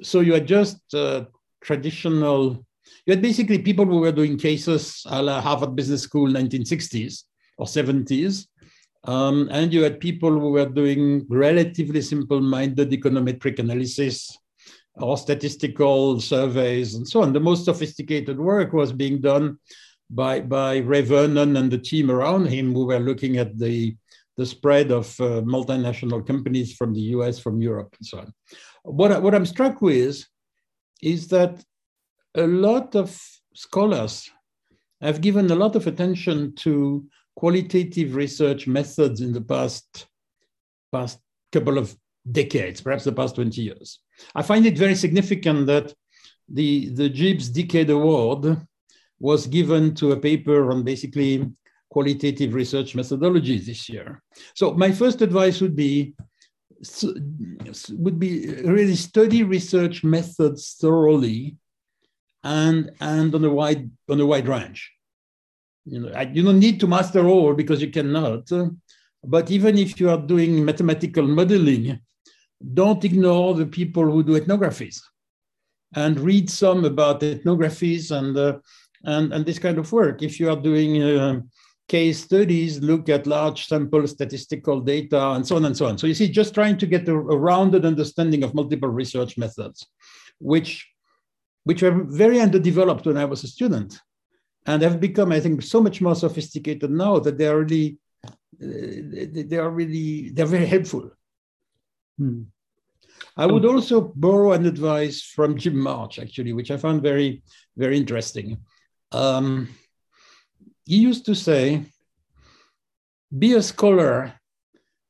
so 0.00 0.20
you 0.20 0.34
had 0.34 0.46
just 0.46 0.78
uh, 0.94 1.24
traditional, 1.62 2.64
you 3.04 3.14
had 3.14 3.22
basically 3.22 3.58
people 3.58 3.84
who 3.84 3.98
were 3.98 4.12
doing 4.12 4.38
cases 4.38 5.02
a 5.06 5.20
la 5.20 5.40
Harvard 5.40 5.74
Business 5.74 6.02
School 6.02 6.28
1960s 6.28 7.24
or 7.58 7.66
70s, 7.66 8.46
um, 9.04 9.48
and 9.50 9.72
you 9.72 9.82
had 9.82 9.98
people 9.98 10.30
who 10.30 10.50
were 10.52 10.68
doing 10.68 11.26
relatively 11.28 12.00
simple-minded 12.00 12.90
econometric 12.90 13.58
analysis 13.58 14.38
or 14.94 15.16
statistical 15.16 16.20
surveys 16.20 16.94
and 16.94 17.08
so 17.08 17.22
on. 17.22 17.32
The 17.32 17.40
most 17.40 17.64
sophisticated 17.64 18.38
work 18.38 18.72
was 18.72 18.92
being 18.92 19.20
done 19.20 19.58
by, 20.10 20.40
by 20.40 20.76
Ray 20.76 21.00
Vernon 21.00 21.56
and 21.56 21.72
the 21.72 21.78
team 21.78 22.08
around 22.10 22.46
him 22.46 22.72
who 22.72 22.86
were 22.86 23.00
looking 23.00 23.38
at 23.38 23.58
the, 23.58 23.96
the 24.36 24.46
spread 24.46 24.90
of 24.90 25.06
uh, 25.20 25.42
multinational 25.42 26.26
companies 26.26 26.74
from 26.74 26.94
the 26.94 27.00
US, 27.16 27.38
from 27.38 27.60
Europe, 27.60 27.94
and 27.98 28.06
so 28.06 28.18
on. 28.18 28.32
What, 28.84 29.22
what 29.22 29.34
I'm 29.34 29.46
struck 29.46 29.82
with 29.82 30.24
is 31.02 31.28
that 31.28 31.62
a 32.34 32.46
lot 32.46 32.94
of 32.94 33.20
scholars 33.54 34.30
have 35.00 35.20
given 35.20 35.50
a 35.50 35.54
lot 35.54 35.76
of 35.76 35.86
attention 35.86 36.54
to 36.54 37.04
qualitative 37.36 38.14
research 38.14 38.66
methods 38.66 39.20
in 39.20 39.32
the 39.32 39.40
past, 39.40 40.06
past 40.92 41.18
couple 41.50 41.76
of 41.76 41.94
decades, 42.30 42.80
perhaps 42.80 43.04
the 43.04 43.12
past 43.12 43.34
20 43.34 43.60
years. 43.60 44.00
I 44.34 44.42
find 44.42 44.64
it 44.64 44.78
very 44.78 44.94
significant 44.94 45.66
that 45.66 45.92
the, 46.48 46.88
the 46.90 47.10
JIBS 47.10 47.52
Decade 47.52 47.90
Award 47.90 48.66
was 49.18 49.46
given 49.46 49.94
to 49.96 50.12
a 50.12 50.16
paper 50.16 50.70
on 50.70 50.82
basically 50.82 51.50
qualitative 51.92 52.54
research 52.54 52.94
methodology 52.94 53.58
this 53.58 53.88
year. 53.88 54.22
So 54.54 54.72
my 54.72 54.90
first 54.92 55.22
advice 55.22 55.60
would 55.60 55.76
be 55.76 56.14
would 58.04 58.18
be 58.18 58.32
really 58.76 58.96
study 58.96 59.44
research 59.44 60.02
methods 60.02 60.76
thoroughly 60.80 61.56
and 62.42 62.90
and 63.00 63.34
on 63.34 63.44
a 63.44 63.52
wide 63.58 63.88
on 64.10 64.20
a 64.20 64.26
wide 64.26 64.48
range 64.48 64.90
you 65.84 66.00
know 66.00 66.10
you 66.32 66.42
don't 66.42 66.58
need 66.58 66.80
to 66.80 66.88
master 66.88 67.24
all 67.26 67.54
because 67.54 67.80
you 67.80 67.90
cannot 67.90 68.50
but 69.22 69.50
even 69.50 69.78
if 69.78 70.00
you 70.00 70.10
are 70.10 70.18
doing 70.34 70.64
mathematical 70.64 71.26
modeling 71.26 72.00
don't 72.74 73.04
ignore 73.04 73.54
the 73.54 73.66
people 73.66 74.04
who 74.10 74.22
do 74.24 74.38
ethnographies 74.40 75.00
and 75.94 76.18
read 76.18 76.50
some 76.50 76.84
about 76.84 77.20
ethnographies 77.20 78.10
and 78.10 78.36
uh, 78.36 78.58
and 79.04 79.32
and 79.32 79.46
this 79.46 79.58
kind 79.58 79.78
of 79.78 79.92
work 79.92 80.22
if 80.22 80.40
you 80.40 80.50
are 80.50 80.60
doing 80.70 81.02
uh, 81.02 81.40
case 81.88 82.22
studies 82.22 82.80
look 82.80 83.08
at 83.08 83.26
large 83.26 83.66
sample 83.66 84.06
statistical 84.06 84.80
data 84.80 85.30
and 85.32 85.46
so 85.46 85.56
on 85.56 85.64
and 85.64 85.76
so 85.76 85.86
on 85.86 85.98
so 85.98 86.06
you 86.06 86.14
see 86.14 86.28
just 86.28 86.54
trying 86.54 86.76
to 86.76 86.86
get 86.86 87.08
a, 87.08 87.12
a 87.14 87.36
rounded 87.36 87.84
understanding 87.84 88.42
of 88.42 88.54
multiple 88.54 88.88
research 88.88 89.36
methods 89.36 89.86
which 90.38 90.88
which 91.64 91.82
were 91.82 92.04
very 92.04 92.40
underdeveloped 92.40 93.04
when 93.06 93.16
i 93.16 93.24
was 93.24 93.44
a 93.44 93.48
student 93.48 94.00
and 94.66 94.82
have 94.82 95.00
become, 95.00 95.32
I 95.32 95.40
think, 95.40 95.62
so 95.62 95.80
much 95.80 96.00
more 96.00 96.14
sophisticated 96.14 96.90
now 96.90 97.18
that 97.18 97.36
they 97.38 97.46
are 97.46 97.58
really, 97.58 97.98
uh, 98.24 98.28
they 98.60 99.58
are 99.58 99.70
really, 99.70 100.30
they're 100.30 100.46
very 100.46 100.66
helpful. 100.66 101.10
Hmm. 102.18 102.42
I 103.36 103.46
would 103.46 103.64
also 103.64 104.12
borrow 104.14 104.52
an 104.52 104.66
advice 104.66 105.22
from 105.22 105.56
Jim 105.56 105.78
March, 105.78 106.18
actually, 106.18 106.52
which 106.52 106.70
I 106.70 106.76
found 106.76 107.02
very, 107.02 107.42
very 107.76 107.96
interesting. 107.96 108.58
Um, 109.10 109.68
he 110.84 110.96
used 110.96 111.24
to 111.26 111.34
say, 111.34 111.84
be 113.36 113.54
a 113.54 113.62
scholar 113.62 114.34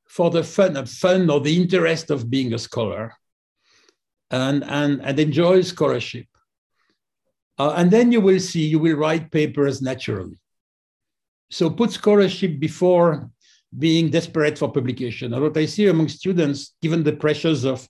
for 0.07 0.29
the 0.29 0.43
fun, 0.43 0.77
of 0.77 0.89
fun 0.89 1.29
or 1.29 1.39
the 1.41 1.61
interest 1.61 2.11
of 2.11 2.29
being 2.29 2.53
a 2.53 2.59
scholar 2.59 3.13
and, 4.29 4.63
and, 4.63 5.01
and 5.01 5.19
enjoy 5.19 5.61
scholarship. 5.61 6.27
Uh, 7.57 7.73
and 7.77 7.91
then 7.91 8.11
you 8.11 8.21
will 8.21 8.39
see, 8.39 8.65
you 8.65 8.79
will 8.79 8.95
write 8.95 9.31
papers 9.31 9.81
naturally. 9.81 10.37
So 11.49 11.69
put 11.69 11.91
scholarship 11.91 12.59
before 12.59 13.29
being 13.77 14.09
desperate 14.09 14.57
for 14.57 14.71
publication. 14.71 15.33
And 15.33 15.43
what 15.43 15.57
I 15.57 15.65
see 15.65 15.87
among 15.87 16.09
students, 16.09 16.75
given 16.81 17.03
the 17.03 17.13
pressures 17.13 17.63
of, 17.63 17.87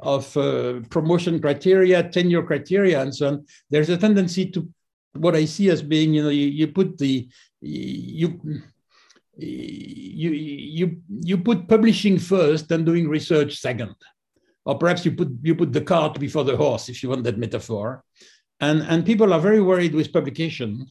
of 0.00 0.36
uh, 0.36 0.80
promotion 0.90 1.40
criteria, 1.40 2.08
tenure 2.08 2.42
criteria, 2.42 3.00
and 3.00 3.14
so 3.14 3.28
on, 3.28 3.46
there's 3.70 3.90
a 3.90 3.96
tendency 3.96 4.50
to 4.50 4.68
what 5.14 5.34
I 5.36 5.44
see 5.44 5.70
as 5.70 5.82
being, 5.82 6.14
you 6.14 6.22
know, 6.22 6.28
you, 6.28 6.46
you 6.46 6.68
put 6.68 6.98
the, 6.98 7.28
you, 7.60 8.40
you, 9.36 10.30
you, 10.30 11.00
you 11.08 11.38
put 11.38 11.68
publishing 11.68 12.18
first 12.18 12.70
and 12.70 12.84
doing 12.84 13.08
research 13.08 13.58
second. 13.58 13.94
Or 14.66 14.78
perhaps 14.78 15.04
you 15.04 15.12
put, 15.12 15.28
you 15.42 15.54
put 15.54 15.72
the 15.72 15.80
cart 15.80 16.18
before 16.18 16.44
the 16.44 16.56
horse, 16.56 16.88
if 16.88 17.02
you 17.02 17.10
want 17.10 17.24
that 17.24 17.38
metaphor 17.38 18.02
and, 18.60 18.82
and 18.82 19.06
people 19.06 19.32
are 19.32 19.40
very 19.40 19.60
worried 19.60 19.94
with 19.94 20.12
publication. 20.12 20.86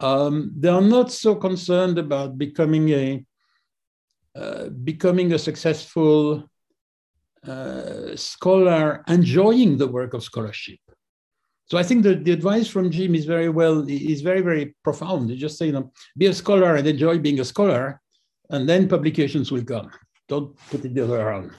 Um, 0.00 0.52
they 0.56 0.68
are 0.68 0.80
not 0.80 1.12
so 1.12 1.34
concerned 1.34 1.98
about 1.98 2.38
becoming 2.38 2.88
a 2.90 3.24
uh, 4.34 4.68
becoming 4.70 5.34
a 5.34 5.38
successful 5.38 6.50
uh, 7.46 8.16
scholar, 8.16 9.04
enjoying 9.06 9.76
the 9.76 9.86
work 9.86 10.14
of 10.14 10.24
scholarship. 10.24 10.78
So 11.72 11.78
I 11.78 11.82
think 11.82 12.02
that 12.02 12.26
the 12.26 12.32
advice 12.32 12.68
from 12.68 12.90
Jim 12.90 13.14
is 13.14 13.24
very 13.24 13.48
well, 13.48 13.88
is 13.88 14.20
very, 14.20 14.42
very 14.42 14.74
profound. 14.84 15.30
You 15.30 15.36
just 15.36 15.56
say, 15.56 15.64
you 15.68 15.72
know, 15.72 15.90
be 16.18 16.26
a 16.26 16.34
scholar 16.34 16.76
and 16.76 16.86
enjoy 16.86 17.18
being 17.18 17.40
a 17.40 17.46
scholar, 17.46 17.98
and 18.50 18.68
then 18.68 18.90
publications 18.90 19.50
will 19.50 19.64
come. 19.64 19.90
Don't 20.28 20.54
put 20.68 20.84
it 20.84 20.92
the 20.92 21.04
other 21.04 21.14
way 21.14 21.20
around. 21.20 21.50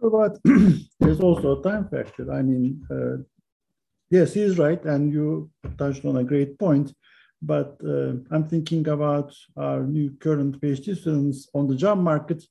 But 0.00 0.38
there's 0.98 1.20
also 1.20 1.60
a 1.60 1.62
time 1.62 1.90
factor. 1.90 2.32
I 2.32 2.40
mean, 2.40 2.80
uh, 2.90 3.16
yes, 4.08 4.32
he's 4.32 4.56
right, 4.56 4.82
and 4.86 5.12
you 5.12 5.50
touched 5.76 6.06
on 6.06 6.16
a 6.16 6.24
great 6.24 6.58
point. 6.58 6.94
But 7.42 7.76
uh, 7.84 8.14
I'm 8.30 8.48
thinking 8.48 8.88
about 8.88 9.34
our 9.58 9.82
new 9.82 10.12
current 10.12 10.58
PhD 10.58 10.96
students 10.96 11.50
on 11.52 11.68
the 11.68 11.76
job 11.76 11.98
market. 11.98 12.42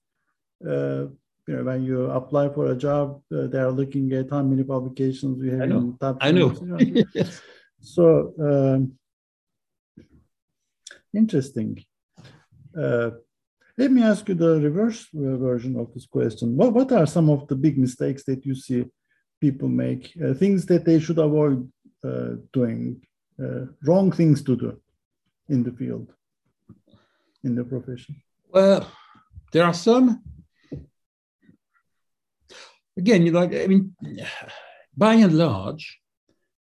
Uh, 0.64 1.06
you 1.48 1.56
know, 1.56 1.64
when 1.64 1.84
you 1.84 2.06
apply 2.10 2.50
for 2.50 2.72
a 2.72 2.76
job, 2.76 3.22
uh, 3.36 3.48
they 3.48 3.60
are 3.60 3.72
looking 3.72 4.12
at 4.14 4.30
how 4.30 4.42
many 4.42 4.64
publications 4.64 5.42
we 5.42 5.50
have 5.50 5.62
I 5.62 5.66
know. 5.66 5.78
in 5.78 5.98
top. 5.98 6.18
I 6.22 6.32
know. 6.32 6.54
yes. 7.14 7.42
So 7.80 8.34
um, 8.40 8.94
interesting. 11.14 11.84
Uh, 12.78 13.12
let 13.78 13.92
me 13.92 14.02
ask 14.04 14.28
you 14.30 14.36
the 14.36 14.60
reverse 14.60 15.08
uh, 15.16 15.38
version 15.38 15.78
of 15.78 15.94
this 15.94 16.06
question. 16.06 16.56
What, 16.56 16.74
what 16.74 16.92
are 16.92 17.06
some 17.06 17.30
of 17.30 17.48
the 17.48 17.56
big 17.56 17.78
mistakes 17.78 18.24
that 18.26 18.46
you 18.46 18.56
see 18.56 18.86
people 19.40 19.68
make, 19.68 20.12
uh, 20.24 20.34
things 20.34 20.66
that 20.68 20.86
they 20.86 21.00
should 21.00 21.20
avoid 21.20 21.70
uh, 22.04 22.36
doing, 22.54 23.06
uh, 23.42 23.66
wrong 23.84 24.12
things 24.12 24.42
to 24.44 24.56
do 24.56 24.82
in 25.50 25.62
the 25.64 25.72
field, 25.72 26.12
in 27.44 27.56
the 27.56 27.64
profession? 27.64 28.16
Well, 28.50 28.90
there 29.52 29.66
are 29.66 29.74
some. 29.74 30.24
Again, 32.98 33.26
you 33.26 33.32
know, 33.32 33.42
I 33.42 33.68
mean, 33.68 33.96
by 34.96 35.16
and 35.16 35.38
large, 35.38 36.00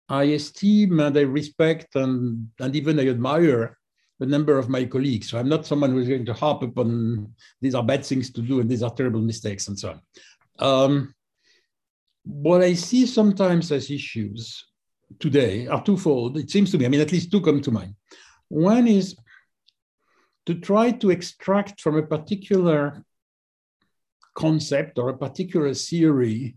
I 0.09 0.25
esteem 0.25 1.01
and 1.01 1.17
I 1.17 1.23
respect 1.23 1.95
and, 1.95 2.49
and 2.59 2.77
even 2.77 2.99
I 2.99 3.09
admire 3.09 3.77
a 4.21 4.27
number 4.27 4.59
of 4.59 4.69
my 4.69 4.85
colleagues. 4.85 5.31
So 5.31 5.39
I'm 5.39 5.49
not 5.49 5.67
someone 5.67 5.91
who's 5.91 6.09
going 6.09 6.25
to 6.27 6.33
harp 6.33 6.63
upon 6.63 7.35
these 7.61 7.75
are 7.75 7.83
bad 7.83 8.05
things 8.05 8.31
to 8.33 8.41
do 8.41 8.61
and 8.61 8.71
these 8.71 8.83
are 8.83 8.95
terrible 8.95 9.21
mistakes 9.21 9.69
and 9.69 9.79
so 9.79 9.91
on. 9.91 10.01
Um, 10.59 11.15
what 12.25 12.63
I 12.63 12.75
see 12.75 13.07
sometimes 13.07 13.71
as 13.73 13.91
issues 13.91 14.65
today 15.21 15.67
are 15.67 15.83
twofold. 15.83 16.39
It 16.39 16.51
seems 16.51 16.71
to 16.71 16.79
me, 16.79 16.87
I 16.87 16.89
mean, 16.89 17.01
at 17.01 17.13
least 17.13 17.31
two 17.31 17.41
come 17.41 17.61
to 17.61 17.71
mind. 17.71 17.95
One 18.49 18.89
is 18.89 19.17
to 20.47 20.55
try 20.55 20.93
to 20.93 21.11
extract 21.11 21.81
from 21.81 21.97
a 21.97 22.03
particular 22.03 23.05
concept 24.37 24.99
or 24.99 25.09
a 25.09 25.19
particular 25.19 25.75
theory 25.75 26.57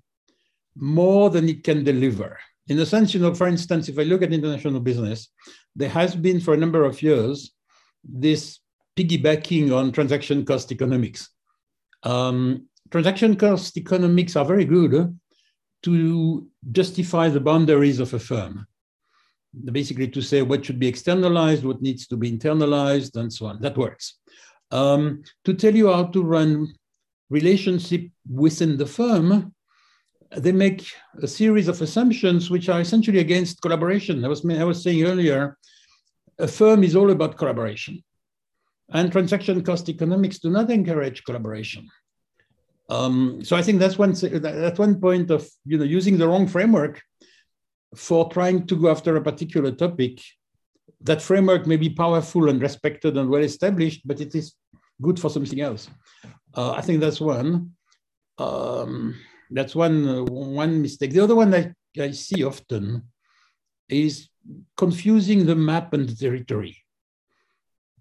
more 0.75 1.29
than 1.29 1.49
it 1.49 1.63
can 1.63 1.83
deliver. 1.83 2.37
In 2.67 2.77
the 2.77 2.85
sense, 2.85 3.13
you 3.13 3.19
know, 3.19 3.33
for 3.33 3.47
instance, 3.47 3.89
if 3.89 3.97
I 3.97 4.03
look 4.03 4.21
at 4.21 4.31
international 4.31 4.79
business, 4.79 5.29
there 5.75 5.89
has 5.89 6.15
been 6.15 6.39
for 6.39 6.53
a 6.53 6.57
number 6.57 6.85
of 6.85 7.01
years 7.01 7.51
this 8.03 8.59
piggybacking 8.95 9.75
on 9.75 9.91
transaction 9.91 10.45
cost 10.45 10.71
economics. 10.71 11.29
Um, 12.03 12.67
transaction 12.91 13.35
cost 13.35 13.75
economics 13.77 14.35
are 14.35 14.45
very 14.45 14.65
good 14.65 15.17
to 15.83 16.47
justify 16.71 17.29
the 17.29 17.39
boundaries 17.39 17.99
of 17.99 18.13
a 18.13 18.19
firm. 18.19 18.67
Basically, 19.71 20.07
to 20.09 20.21
say 20.21 20.43
what 20.43 20.63
should 20.63 20.79
be 20.79 20.87
externalized, 20.87 21.63
what 21.63 21.81
needs 21.81 22.05
to 22.07 22.17
be 22.17 22.31
internalized, 22.31 23.15
and 23.15 23.33
so 23.33 23.47
on. 23.47 23.59
That 23.61 23.77
works. 23.77 24.19
Um, 24.69 25.23
to 25.45 25.53
tell 25.55 25.75
you 25.75 25.91
how 25.91 26.05
to 26.05 26.23
run 26.23 26.73
relationship 27.29 28.09
within 28.29 28.77
the 28.77 28.85
firm, 28.85 29.53
they 30.37 30.51
make 30.51 30.85
a 31.21 31.27
series 31.27 31.67
of 31.67 31.81
assumptions 31.81 32.49
which 32.49 32.69
are 32.69 32.81
essentially 32.81 33.19
against 33.19 33.61
collaboration. 33.61 34.23
I 34.23 34.27
was, 34.27 34.45
I 34.45 34.63
was 34.63 34.83
saying 34.83 35.03
earlier, 35.03 35.57
a 36.37 36.47
firm 36.47 36.83
is 36.83 36.95
all 36.95 37.09
about 37.09 37.37
collaboration. 37.37 38.03
And 38.91 39.11
transaction 39.11 39.63
cost 39.63 39.89
economics 39.89 40.39
do 40.39 40.49
not 40.49 40.69
encourage 40.69 41.23
collaboration. 41.23 41.87
Um, 42.89 43.43
so 43.43 43.55
I 43.55 43.61
think 43.61 43.79
that's 43.79 43.99
one 43.99 44.13
that's 44.13 44.79
one 44.79 44.99
point 44.99 45.29
of 45.29 45.47
you 45.63 45.77
know 45.77 45.83
using 45.83 46.17
the 46.17 46.27
wrong 46.27 46.47
framework 46.47 47.01
for 47.95 48.29
trying 48.31 48.65
to 48.65 48.75
go 48.75 48.89
after 48.89 49.15
a 49.15 49.21
particular 49.21 49.71
topic. 49.71 50.19
That 51.01 51.21
framework 51.21 51.67
may 51.67 51.77
be 51.77 51.91
powerful 51.91 52.49
and 52.49 52.59
respected 52.59 53.15
and 53.15 53.29
well 53.29 53.43
established, 53.43 54.01
but 54.05 54.19
it 54.19 54.33
is 54.33 54.55
good 55.01 55.19
for 55.19 55.29
something 55.29 55.61
else. 55.61 55.87
Uh, 56.53 56.71
I 56.71 56.81
think 56.81 56.99
that's 56.99 57.21
one. 57.21 57.71
Um, 58.37 59.15
that's 59.51 59.75
one 59.75 60.07
uh, 60.07 60.23
one 60.23 60.81
mistake. 60.81 61.11
The 61.11 61.19
other 61.19 61.35
one 61.35 61.53
I, 61.53 61.73
I 61.99 62.11
see 62.11 62.43
often 62.43 63.03
is 63.87 64.29
confusing 64.77 65.45
the 65.45 65.55
map 65.55 65.93
and 65.93 66.07
the 66.07 66.15
territory. 66.15 66.77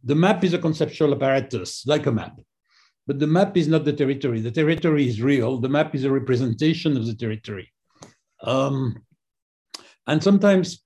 The 0.04 0.14
map 0.14 0.44
is 0.44 0.54
a 0.54 0.58
conceptual 0.58 1.12
apparatus, 1.12 1.86
like 1.86 2.06
a 2.06 2.12
map. 2.12 2.40
But 3.06 3.18
the 3.18 3.26
map 3.26 3.56
is 3.56 3.68
not 3.68 3.84
the 3.84 3.92
territory. 3.92 4.40
The 4.40 4.50
territory 4.50 5.08
is 5.08 5.22
real. 5.22 5.58
The 5.58 5.68
map 5.68 5.94
is 5.94 6.04
a 6.04 6.10
representation 6.10 6.96
of 6.96 7.06
the 7.06 7.14
territory. 7.14 7.72
Um, 8.42 9.02
and 10.06 10.22
sometimes, 10.22 10.84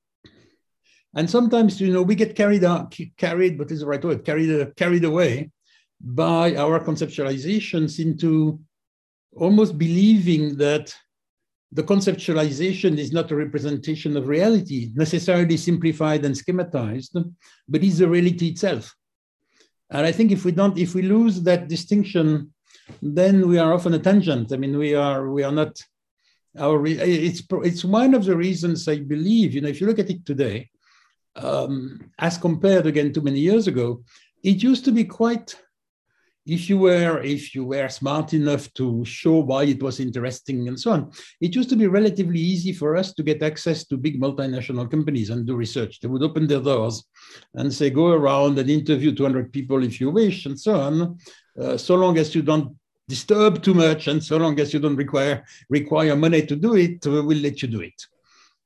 and 1.14 1.29
sometimes, 1.29 1.81
you 1.81 1.92
know, 1.92 2.03
we 2.03 2.14
get 2.14 2.37
carried 2.37 2.64
out, 2.64 2.96
carried, 3.16 3.59
but 3.59 3.70
is 3.70 3.81
the 3.81 3.87
right 3.87 4.03
word, 4.03 4.25
carried, 4.25 4.75
carried 4.77 5.05
away 5.05 5.51
by 6.02 6.56
our 6.56 6.80
conceptualizations 6.80 7.98
into 7.98 8.58
almost 9.36 9.78
believing 9.78 10.56
that 10.56 10.94
the 11.70 11.82
conceptualization 11.82 12.98
is 12.98 13.12
not 13.12 13.30
a 13.30 13.36
representation 13.36 14.16
of 14.16 14.28
reality, 14.28 14.90
necessarily 14.94 15.56
simplified 15.56 16.24
and 16.24 16.34
schematized, 16.34 17.32
but 17.68 17.82
is 17.82 17.98
the 17.98 18.08
reality 18.08 18.48
itself. 18.48 18.94
And 19.90 20.06
I 20.06 20.12
think 20.12 20.32
if 20.32 20.44
we 20.44 20.52
don't, 20.52 20.76
if 20.76 20.94
we 20.94 21.02
lose 21.02 21.42
that 21.42 21.68
distinction, 21.68 22.52
then 23.00 23.48
we 23.48 23.58
are 23.58 23.72
off 23.72 23.86
on 23.86 23.94
a 23.94 23.98
tangent. 23.98 24.52
I 24.52 24.56
mean, 24.56 24.76
we 24.76 24.94
are 24.94 25.30
we 25.30 25.44
are 25.44 25.52
not 25.52 25.80
our. 26.58 26.84
It's 26.86 27.42
it's 27.50 27.84
one 27.84 28.14
of 28.14 28.24
the 28.24 28.36
reasons 28.36 28.88
I 28.88 28.98
believe. 28.98 29.54
You 29.54 29.62
know, 29.62 29.68
if 29.68 29.80
you 29.80 29.86
look 29.86 29.98
at 29.98 30.10
it 30.10 30.26
today, 30.26 30.68
um, 31.36 32.10
as 32.18 32.36
compared 32.36 32.86
again 32.86 33.12
to 33.12 33.20
many 33.20 33.40
years 33.40 33.66
ago, 33.66 34.02
it 34.42 34.62
used 34.62 34.84
to 34.86 34.92
be 34.92 35.04
quite 35.04 35.56
if 36.44 36.68
you 36.68 36.76
were 36.76 37.22
if 37.22 37.55
you 37.55 37.64
were 37.64 37.88
smart 37.88 38.35
enough 38.35 38.72
to 38.74 39.05
show 39.05 39.38
why 39.38 39.62
it 39.64 39.81
was 39.83 40.00
interesting 40.00 40.66
and 40.66 40.78
so 40.78 40.90
on 40.92 41.11
it 41.40 41.55
used 41.55 41.68
to 41.68 41.76
be 41.76 41.87
relatively 41.87 42.40
easy 42.40 42.72
for 42.72 42.96
us 42.96 43.12
to 43.14 43.22
get 43.22 43.42
access 43.42 43.85
to 43.87 43.96
big 43.96 44.20
multinational 44.20 44.90
companies 44.90 45.31
and 45.31 45.46
do 45.46 45.55
research. 45.55 46.00
They 46.00 46.09
would 46.09 46.22
open 46.22 46.46
their 46.46 46.61
doors 46.61 47.05
and 47.55 47.72
say 47.72 47.90
go 47.90 48.09
around 48.09 48.59
and 48.59 48.68
interview 48.68 49.14
200 49.14 49.52
people 49.52 49.83
if 49.85 50.00
you 50.00 50.11
wish 50.11 50.46
and 50.46 50.59
so 50.59 50.81
on. 50.81 51.18
Uh, 51.61 51.76
so 51.76 51.94
long 51.94 52.18
as 52.18 52.35
you 52.35 52.42
don't 52.42 52.76
disturb 53.09 53.62
too 53.62 53.74
much 53.74 54.09
and 54.09 54.22
so 54.22 54.37
long 54.37 54.59
as 54.59 54.72
you 54.72 54.81
don't 54.81 54.96
require 54.96 55.44
require 55.68 56.16
money 56.16 56.44
to 56.46 56.57
do 56.57 56.74
it 56.76 57.07
uh, 57.07 57.22
we'll 57.22 57.38
let 57.38 57.62
you 57.62 57.68
do 57.68 57.81
it. 57.81 58.07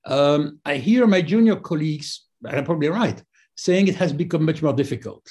Um, 0.04 0.60
i 0.64 0.76
hear 0.76 1.06
my 1.06 1.20
junior 1.20 1.56
colleagues 1.56 2.26
and 2.44 2.56
i'm 2.56 2.64
probably 2.64 2.88
right 2.88 3.20
saying 3.56 3.88
it 3.88 3.96
has 3.96 4.12
become 4.12 4.44
much 4.44 4.62
more 4.62 4.72
difficult 4.72 5.24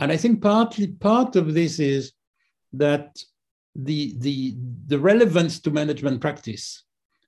and 0.00 0.10
I 0.10 0.16
think 0.16 0.40
partly 0.40 0.88
part 0.88 1.36
of 1.36 1.52
this 1.52 1.78
is 1.78 2.12
that 2.72 3.22
the, 3.76 4.14
the, 4.18 4.56
the 4.86 4.98
relevance 4.98 5.60
to 5.60 5.70
management 5.70 6.22
practice 6.22 6.84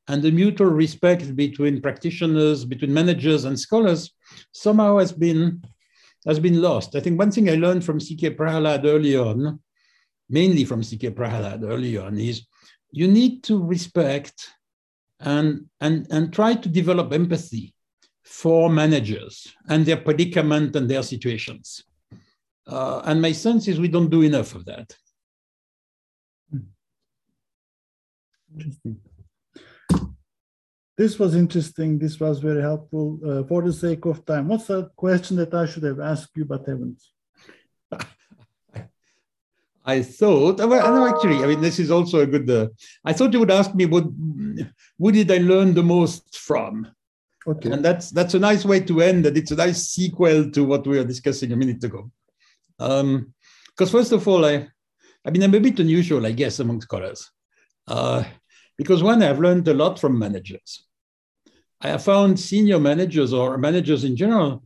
and 0.08 0.22
the 0.22 0.32
mutual 0.32 0.70
respect 0.70 1.36
between 1.36 1.82
practitioners, 1.82 2.64
between 2.64 2.92
managers 2.92 3.44
and 3.44 3.60
scholars 3.60 4.10
somehow 4.52 4.96
has 4.98 5.12
been, 5.12 5.62
has 6.26 6.40
been 6.40 6.62
lost. 6.62 6.96
I 6.96 7.00
think 7.00 7.18
one 7.18 7.30
thing 7.30 7.50
I 7.50 7.56
learned 7.56 7.84
from 7.84 8.00
C.K. 8.00 8.30
Prahalad 8.30 8.86
early 8.86 9.16
on, 9.16 9.60
mainly 10.30 10.64
from 10.64 10.82
C.K. 10.82 11.10
Prahalad 11.10 11.62
early 11.62 11.98
on, 11.98 12.18
is 12.18 12.46
you 12.90 13.06
need 13.06 13.44
to 13.44 13.62
respect 13.62 14.48
and, 15.20 15.66
and, 15.80 16.06
and 16.10 16.32
try 16.32 16.54
to 16.54 16.68
develop 16.70 17.12
empathy 17.12 17.74
for 18.24 18.70
managers 18.70 19.46
and 19.68 19.84
their 19.84 19.98
predicament 19.98 20.74
and 20.74 20.88
their 20.88 21.02
situations. 21.02 21.84
Uh, 22.66 23.02
and 23.04 23.20
my 23.20 23.32
sense 23.32 23.68
is 23.68 23.80
we 23.80 23.88
don't 23.88 24.10
do 24.10 24.22
enough 24.22 24.54
of 24.54 24.64
that. 24.66 24.94
Interesting. 28.54 29.00
This 30.96 31.18
was 31.18 31.34
interesting. 31.34 31.98
This 31.98 32.20
was 32.20 32.38
very 32.38 32.60
helpful. 32.60 33.18
Uh, 33.26 33.42
for 33.44 33.62
the 33.62 33.72
sake 33.72 34.04
of 34.04 34.24
time, 34.26 34.48
what's 34.48 34.68
a 34.70 34.90
question 34.94 35.36
that 35.38 35.54
I 35.54 35.66
should 35.66 35.84
have 35.84 36.00
asked 36.00 36.30
you 36.36 36.44
but 36.44 36.66
haven't? 36.66 37.02
I 39.84 40.02
thought, 40.02 40.58
well, 40.58 40.94
no, 40.94 41.08
actually, 41.08 41.42
I 41.42 41.46
mean, 41.46 41.60
this 41.60 41.80
is 41.80 41.90
also 41.90 42.20
a 42.20 42.26
good. 42.26 42.48
Uh, 42.48 42.68
I 43.04 43.12
thought 43.12 43.32
you 43.32 43.40
would 43.40 43.50
ask 43.50 43.74
me 43.74 43.86
what, 43.86 44.04
what 44.96 45.14
did 45.14 45.30
I 45.30 45.38
learn 45.38 45.74
the 45.74 45.82
most 45.82 46.38
from? 46.38 46.86
Okay, 47.44 47.72
and 47.72 47.84
that's 47.84 48.10
that's 48.10 48.34
a 48.34 48.38
nice 48.38 48.64
way 48.64 48.78
to 48.80 49.00
end. 49.00 49.24
That 49.24 49.36
it's 49.36 49.50
a 49.50 49.56
nice 49.56 49.88
sequel 49.88 50.50
to 50.52 50.62
what 50.62 50.86
we 50.86 50.98
were 50.98 51.04
discussing 51.04 51.50
a 51.50 51.56
minute 51.56 51.82
ago. 51.82 52.12
Because 52.82 53.94
um, 53.94 53.98
first 53.98 54.12
of 54.12 54.26
all, 54.26 54.44
I, 54.44 54.68
I 55.24 55.30
mean, 55.30 55.42
I'm 55.42 55.54
a 55.54 55.60
bit 55.60 55.78
unusual, 55.78 56.26
I 56.26 56.32
guess, 56.32 56.58
among 56.58 56.80
scholars. 56.80 57.30
Uh, 57.86 58.24
because 58.76 59.02
one, 59.02 59.22
I've 59.22 59.40
learned 59.40 59.68
a 59.68 59.74
lot 59.74 59.98
from 59.98 60.18
managers. 60.18 60.84
I 61.80 61.88
have 61.88 62.04
found 62.04 62.38
senior 62.38 62.78
managers 62.78 63.32
or 63.32 63.58
managers 63.58 64.04
in 64.04 64.16
general, 64.16 64.62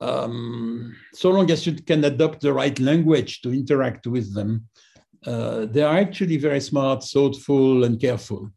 um, 0.00 0.96
so 1.12 1.30
long 1.30 1.50
as 1.50 1.66
you 1.66 1.74
can 1.74 2.04
adopt 2.04 2.40
the 2.40 2.52
right 2.52 2.78
language 2.78 3.42
to 3.42 3.52
interact 3.52 4.06
with 4.06 4.34
them, 4.34 4.66
uh, 5.26 5.66
they 5.66 5.82
are 5.82 5.98
actually 5.98 6.38
very 6.38 6.60
smart, 6.60 7.04
thoughtful, 7.04 7.84
and 7.84 8.00
careful. 8.00 8.50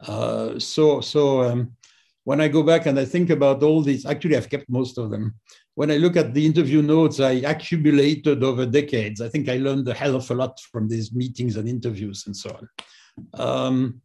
Uh, 0.00 0.58
so, 0.58 1.00
so 1.00 1.42
um, 1.42 1.72
when 2.24 2.40
I 2.40 2.48
go 2.48 2.62
back 2.62 2.86
and 2.86 2.98
I 2.98 3.04
think 3.04 3.30
about 3.30 3.62
all 3.62 3.82
these, 3.82 4.06
actually, 4.06 4.36
I've 4.36 4.50
kept 4.50 4.68
most 4.68 4.98
of 4.98 5.10
them 5.10 5.34
when 5.74 5.90
I 5.90 5.96
look 5.96 6.16
at 6.16 6.34
the 6.34 6.44
interview 6.44 6.82
notes 6.82 7.20
I 7.20 7.32
accumulated 7.32 8.42
over 8.42 8.66
decades, 8.66 9.20
I 9.20 9.28
think 9.28 9.48
I 9.48 9.56
learned 9.56 9.88
a 9.88 9.94
hell 9.94 10.16
of 10.16 10.30
a 10.30 10.34
lot 10.34 10.60
from 10.70 10.88
these 10.88 11.12
meetings 11.12 11.56
and 11.56 11.68
interviews 11.68 12.24
and 12.26 12.36
so 12.36 12.58
on. 12.58 12.68
Um, 13.34 14.02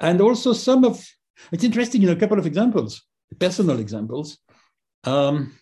and 0.00 0.20
also 0.20 0.52
some 0.52 0.84
of, 0.84 1.04
it's 1.52 1.64
interesting, 1.64 2.00
you 2.00 2.06
know, 2.06 2.14
a 2.14 2.18
couple 2.20 2.38
of 2.38 2.46
examples, 2.46 3.02
personal 3.38 3.78
examples. 3.78 4.38
Um, 5.04 5.54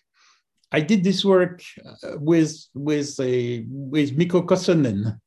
I 0.71 0.79
did 0.79 1.03
this 1.03 1.25
work 1.25 1.61
uh, 1.85 2.17
with, 2.17 2.55
with, 2.73 3.19
a, 3.19 3.65
with 3.67 4.15
Mikko 4.15 4.43
Kosonen, 4.43 5.19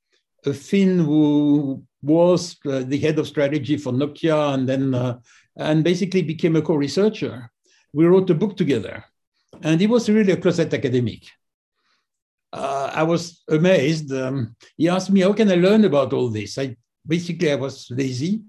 a 0.47 0.55
Finn 0.55 0.99
who 0.99 1.83
was 2.03 2.57
uh, 2.67 2.83
the 2.87 2.99
head 2.99 3.19
of 3.19 3.27
strategy 3.27 3.77
for 3.77 3.93
Nokia 3.93 4.55
and 4.55 4.67
then 4.67 4.95
uh, 4.95 5.19
and 5.57 5.85
basically 5.85 6.23
became 6.23 6.57
a 6.57 6.63
co-researcher. 6.63 7.51
We 7.93 8.07
wrote 8.07 8.31
a 8.31 8.35
book 8.35 8.57
together 8.57 9.05
and 9.63 9.81
he 9.81 9.87
was 9.87 10.09
really 10.09 10.33
a 10.33 10.37
closet 10.37 10.75
academic. 10.75 11.23
Uh, 12.53 12.91
I 12.93 13.03
was 13.03 13.43
amazed. 13.49 14.13
Um, 14.13 14.55
he 14.77 14.89
asked 14.89 15.11
me, 15.11 15.21
"How 15.21 15.33
can 15.33 15.51
I 15.51 15.57
learn 15.57 15.85
about 15.85 16.13
all 16.13 16.29
this?" 16.29 16.57
I 16.59 16.77
basically 17.07 17.51
I 17.51 17.57
was 17.57 17.89
lazy. 17.91 18.43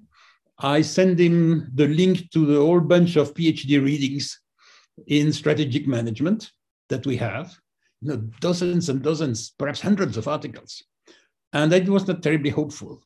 I 0.59 0.81
sent 0.81 1.19
him 1.19 1.69
the 1.73 1.87
link 1.87 2.29
to 2.31 2.45
the 2.45 2.59
whole 2.59 2.79
bunch 2.79 3.15
of 3.17 3.33
PhD 3.33 3.83
readings 3.83 4.39
in 5.07 5.33
strategic 5.33 5.87
management 5.87 6.51
that 6.89 7.05
we 7.05 7.17
have. 7.17 7.57
you 8.01 8.09
know, 8.09 8.17
dozens 8.39 8.89
and 8.89 9.01
dozens, 9.01 9.51
perhaps 9.57 9.81
hundreds 9.81 10.17
of 10.17 10.27
articles. 10.27 10.83
And 11.53 11.71
that 11.71 11.87
was 11.89 12.07
not 12.07 12.21
terribly 12.21 12.51
hopeful. 12.51 13.01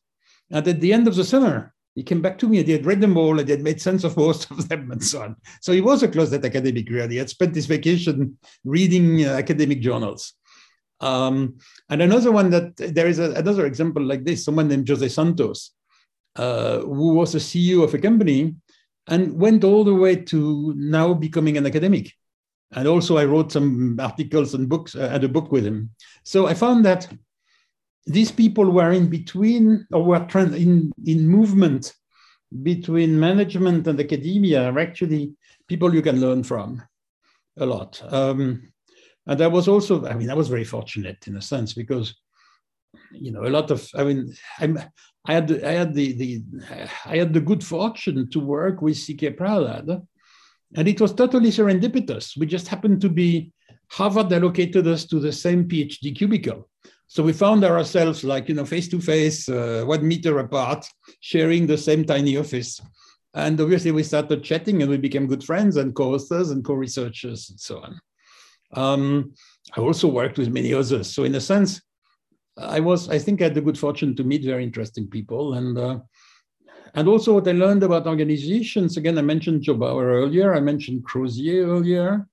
And 0.50 0.66
at 0.66 0.80
the 0.80 0.92
end 0.92 1.08
of 1.08 1.14
the 1.14 1.24
summer, 1.24 1.72
he 2.00 2.04
came 2.04 2.22
back 2.22 2.38
to 2.38 2.48
me 2.48 2.56
and 2.56 2.66
he 2.66 2.72
had 2.72 2.86
read 2.86 2.98
them 3.02 3.18
all 3.18 3.38
and 3.38 3.46
he 3.46 3.52
had 3.52 3.62
made 3.62 3.78
sense 3.78 4.04
of 4.04 4.16
most 4.16 4.50
of 4.50 4.70
them 4.70 4.90
and 4.90 5.04
so 5.04 5.20
on. 5.20 5.36
So 5.60 5.70
he 5.70 5.82
was 5.82 6.02
a 6.02 6.08
closet 6.08 6.42
academic, 6.42 6.88
really. 6.88 7.10
He 7.10 7.18
had 7.18 7.28
spent 7.28 7.54
his 7.54 7.66
vacation 7.66 8.38
reading 8.64 9.26
uh, 9.26 9.32
academic 9.32 9.82
journals. 9.82 10.32
Um, 11.00 11.58
and 11.90 12.00
another 12.00 12.32
one 12.32 12.48
that 12.50 12.74
there 12.78 13.06
is 13.06 13.18
a, 13.18 13.32
another 13.32 13.66
example 13.66 14.02
like 14.02 14.24
this 14.24 14.42
someone 14.42 14.68
named 14.68 14.88
Jose 14.88 15.08
Santos, 15.08 15.72
uh, 16.36 16.78
who 16.78 17.12
was 17.16 17.32
the 17.32 17.38
CEO 17.38 17.84
of 17.84 17.92
a 17.92 17.98
company 17.98 18.54
and 19.06 19.38
went 19.38 19.62
all 19.62 19.84
the 19.84 19.94
way 19.94 20.16
to 20.16 20.72
now 20.78 21.12
becoming 21.12 21.58
an 21.58 21.66
academic. 21.66 22.14
And 22.72 22.88
also, 22.88 23.18
I 23.18 23.26
wrote 23.26 23.52
some 23.52 24.00
articles 24.00 24.54
and 24.54 24.70
books, 24.70 24.94
uh, 24.94 25.06
had 25.06 25.24
a 25.24 25.28
book 25.28 25.52
with 25.52 25.66
him. 25.66 25.90
So 26.24 26.46
I 26.46 26.54
found 26.54 26.86
that 26.86 27.12
these 28.06 28.32
people 28.32 28.70
were 28.70 28.92
in 28.92 29.08
between 29.08 29.86
or 29.92 30.02
were 30.04 30.26
in, 30.34 30.92
in 31.04 31.28
movement 31.28 31.94
between 32.62 33.18
management 33.18 33.86
and 33.86 34.00
academia 34.00 34.68
are 34.68 34.78
actually 34.78 35.32
people 35.68 35.94
you 35.94 36.02
can 36.02 36.20
learn 36.20 36.42
from 36.42 36.82
a 37.58 37.66
lot. 37.66 38.02
Um, 38.12 38.72
and 39.26 39.40
I 39.40 39.46
was 39.46 39.68
also, 39.68 40.06
I 40.06 40.14
mean, 40.14 40.30
I 40.30 40.34
was 40.34 40.48
very 40.48 40.64
fortunate 40.64 41.26
in 41.28 41.36
a 41.36 41.42
sense 41.42 41.74
because, 41.74 42.14
you 43.12 43.30
know, 43.30 43.44
a 43.44 43.50
lot 43.50 43.70
of, 43.70 43.88
I 43.94 44.04
mean, 44.04 44.34
I'm, 44.58 44.78
I 45.26 45.34
had, 45.34 45.64
I 45.64 45.72
had 45.72 45.94
the, 45.94 46.12
the, 46.14 46.42
I 47.04 47.18
had 47.18 47.32
the 47.32 47.40
good 47.40 47.62
fortune 47.62 48.30
to 48.30 48.40
work 48.40 48.80
with 48.80 48.96
C.K. 48.96 49.32
Prahalad, 49.32 50.02
and 50.74 50.88
it 50.88 51.00
was 51.00 51.12
totally 51.12 51.50
serendipitous. 51.50 52.36
We 52.38 52.46
just 52.46 52.68
happened 52.68 53.00
to 53.02 53.08
be, 53.08 53.52
Harvard 53.88 54.32
allocated 54.32 54.86
us 54.86 55.04
to 55.06 55.20
the 55.20 55.32
same 55.32 55.68
PhD 55.68 56.16
cubicle. 56.16 56.69
So 57.12 57.24
we 57.24 57.32
found 57.32 57.64
ourselves 57.64 58.22
like, 58.22 58.48
you 58.48 58.54
know, 58.54 58.64
face 58.64 58.86
to 58.90 59.00
face, 59.00 59.48
uh, 59.48 59.82
one 59.84 60.06
meter 60.06 60.38
apart, 60.38 60.86
sharing 61.18 61.66
the 61.66 61.76
same 61.76 62.04
tiny 62.04 62.36
office. 62.36 62.80
And 63.34 63.60
obviously 63.60 63.90
we 63.90 64.04
started 64.04 64.44
chatting 64.44 64.80
and 64.80 64.88
we 64.88 64.96
became 64.96 65.26
good 65.26 65.42
friends 65.42 65.76
and 65.76 65.92
co-authors 65.92 66.52
and 66.52 66.64
co-researchers 66.64 67.50
and 67.50 67.58
so 67.58 67.82
on. 67.82 68.00
Um, 68.74 69.34
I 69.76 69.80
also 69.80 70.06
worked 70.06 70.38
with 70.38 70.52
many 70.52 70.72
others. 70.72 71.12
So 71.12 71.24
in 71.24 71.34
a 71.34 71.40
sense, 71.40 71.82
I 72.56 72.78
was, 72.78 73.08
I 73.08 73.18
think 73.18 73.40
I 73.40 73.44
had 73.46 73.56
the 73.56 73.60
good 73.60 73.76
fortune 73.76 74.14
to 74.14 74.22
meet 74.22 74.44
very 74.44 74.62
interesting 74.62 75.08
people. 75.08 75.54
And 75.54 75.76
uh, 75.76 75.98
and 76.94 77.08
also 77.08 77.34
what 77.34 77.48
I 77.48 77.52
learned 77.52 77.82
about 77.82 78.06
organizations, 78.06 78.96
again, 78.96 79.18
I 79.18 79.22
mentioned 79.22 79.62
Joe 79.62 79.74
Bower 79.74 80.06
earlier, 80.12 80.54
I 80.54 80.60
mentioned 80.60 81.04
Crozier 81.04 81.66
earlier. 81.66 82.28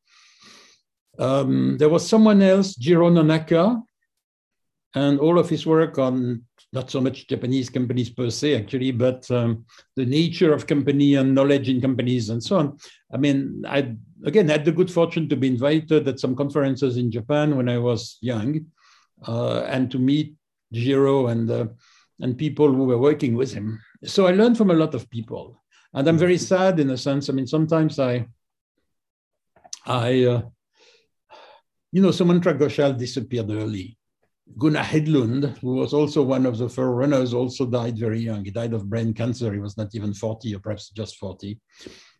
Um, 1.17 1.77
there 1.79 1.89
was 1.89 2.07
someone 2.07 2.43
else, 2.43 2.75
Jiro 2.75 3.09
Nonaka, 3.09 3.81
and 4.95 5.19
all 5.19 5.37
of 5.37 5.49
his 5.49 5.65
work 5.65 5.97
on 5.97 6.43
not 6.73 6.91
so 6.91 6.99
much 6.99 7.27
Japanese 7.27 7.69
companies 7.69 8.09
per 8.09 8.29
se, 8.29 8.55
actually, 8.55 8.91
but 8.91 9.29
um, 9.31 9.65
the 9.95 10.05
nature 10.05 10.53
of 10.53 10.67
company 10.67 11.15
and 11.15 11.33
knowledge 11.33 11.69
in 11.69 11.79
companies 11.79 12.29
and 12.29 12.43
so 12.43 12.57
on. 12.57 12.77
I 13.13 13.17
mean, 13.17 13.63
I 13.67 13.95
again 14.25 14.49
had 14.49 14.65
the 14.65 14.71
good 14.71 14.91
fortune 14.91 15.29
to 15.29 15.35
be 15.35 15.47
invited 15.47 16.07
at 16.07 16.19
some 16.19 16.35
conferences 16.35 16.97
in 16.97 17.11
Japan 17.11 17.55
when 17.55 17.69
I 17.69 17.77
was 17.77 18.17
young, 18.21 18.65
uh, 19.27 19.61
and 19.61 19.89
to 19.91 19.99
meet 19.99 20.35
Jiro 20.73 21.27
and 21.27 21.49
uh, 21.49 21.67
and 22.19 22.37
people 22.37 22.71
who 22.71 22.85
were 22.85 22.97
working 22.97 23.35
with 23.35 23.53
him. 23.53 23.79
So 24.03 24.27
I 24.27 24.31
learned 24.31 24.57
from 24.57 24.71
a 24.71 24.75
lot 24.75 24.93
of 24.93 25.09
people, 25.09 25.61
and 25.93 26.07
I'm 26.07 26.17
very 26.17 26.37
sad 26.37 26.79
in 26.79 26.89
a 26.89 26.97
sense. 26.97 27.29
I 27.29 27.33
mean, 27.33 27.47
sometimes 27.47 27.99
I, 27.99 28.27
I, 29.85 30.23
uh, 30.25 30.41
you 31.91 32.01
know, 32.01 32.09
Sumantra 32.09 32.57
Ghoshal 32.57 32.97
disappeared 32.97 33.51
early. 33.51 33.97
Gunnar 34.57 34.83
Hedlund, 34.83 35.57
who 35.59 35.75
was 35.75 35.93
also 35.93 36.23
one 36.23 36.45
of 36.45 36.57
the 36.57 36.69
forerunners, 36.69 37.33
also 37.33 37.65
died 37.65 37.97
very 37.97 38.19
young. 38.19 38.43
He 38.43 38.51
died 38.51 38.73
of 38.73 38.89
brain 38.89 39.13
cancer. 39.13 39.53
He 39.53 39.59
was 39.59 39.77
not 39.77 39.93
even 39.93 40.13
40 40.13 40.55
or 40.55 40.59
perhaps 40.59 40.89
just 40.89 41.17
40. 41.17 41.59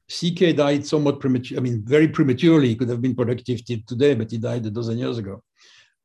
CK 0.10 0.56
died 0.56 0.86
somewhat 0.86 1.20
premature, 1.20 1.58
I 1.58 1.62
mean, 1.62 1.84
very 1.86 2.08
prematurely. 2.08 2.70
He 2.70 2.76
could 2.76 2.90
have 2.90 3.02
been 3.02 3.16
productive 3.16 3.66
till 3.66 3.80
today, 3.88 4.16
but 4.16 4.32
he 4.32 4.38
died 4.38 4.66
a 4.66 4.72
dozen 4.72 4.98
years 4.98 5.18
ago. 5.18 5.44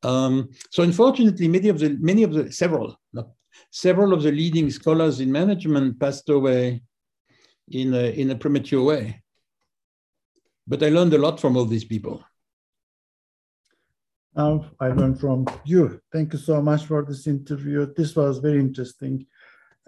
Um, 0.01 0.49
so 0.71 0.83
unfortunately, 0.83 1.47
many 1.47 1.69
of 1.69 1.79
the, 1.79 1.97
many 1.99 2.23
of 2.23 2.33
the, 2.33 2.51
several, 2.51 2.99
not 3.13 3.29
several 3.71 4.13
of 4.13 4.23
the 4.23 4.31
leading 4.31 4.69
scholars 4.69 5.19
in 5.19 5.31
management 5.31 5.99
passed 5.99 6.27
away 6.29 6.81
in 7.69 7.93
a, 7.93 8.11
in 8.19 8.31
a 8.31 8.35
premature 8.35 8.83
way. 8.83 9.21
But 10.67 10.83
I 10.83 10.89
learned 10.89 11.13
a 11.13 11.17
lot 11.17 11.39
from 11.39 11.55
all 11.55 11.65
these 11.65 11.85
people. 11.85 12.23
Now 14.35 14.65
I 14.79 14.87
learned 14.89 15.19
from 15.19 15.45
you. 15.63 16.01
Thank 16.11 16.33
you 16.33 16.39
so 16.39 16.61
much 16.61 16.85
for 16.85 17.03
this 17.03 17.27
interview. 17.27 17.93
This 17.95 18.15
was 18.15 18.39
very 18.39 18.59
interesting. 18.59 19.25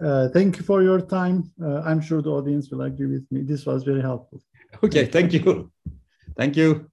Uh, 0.00 0.28
thank 0.28 0.58
you 0.58 0.62
for 0.62 0.82
your 0.82 1.00
time. 1.00 1.50
Uh, 1.62 1.80
I'm 1.80 2.00
sure 2.00 2.22
the 2.22 2.30
audience 2.30 2.70
will 2.70 2.82
agree 2.82 3.06
with 3.06 3.26
me. 3.30 3.42
This 3.42 3.66
was 3.66 3.82
very 3.82 4.02
helpful. 4.02 4.40
Okay, 4.84 5.06
thank 5.06 5.32
you. 5.32 5.72
Thank 6.36 6.56
you. 6.56 6.90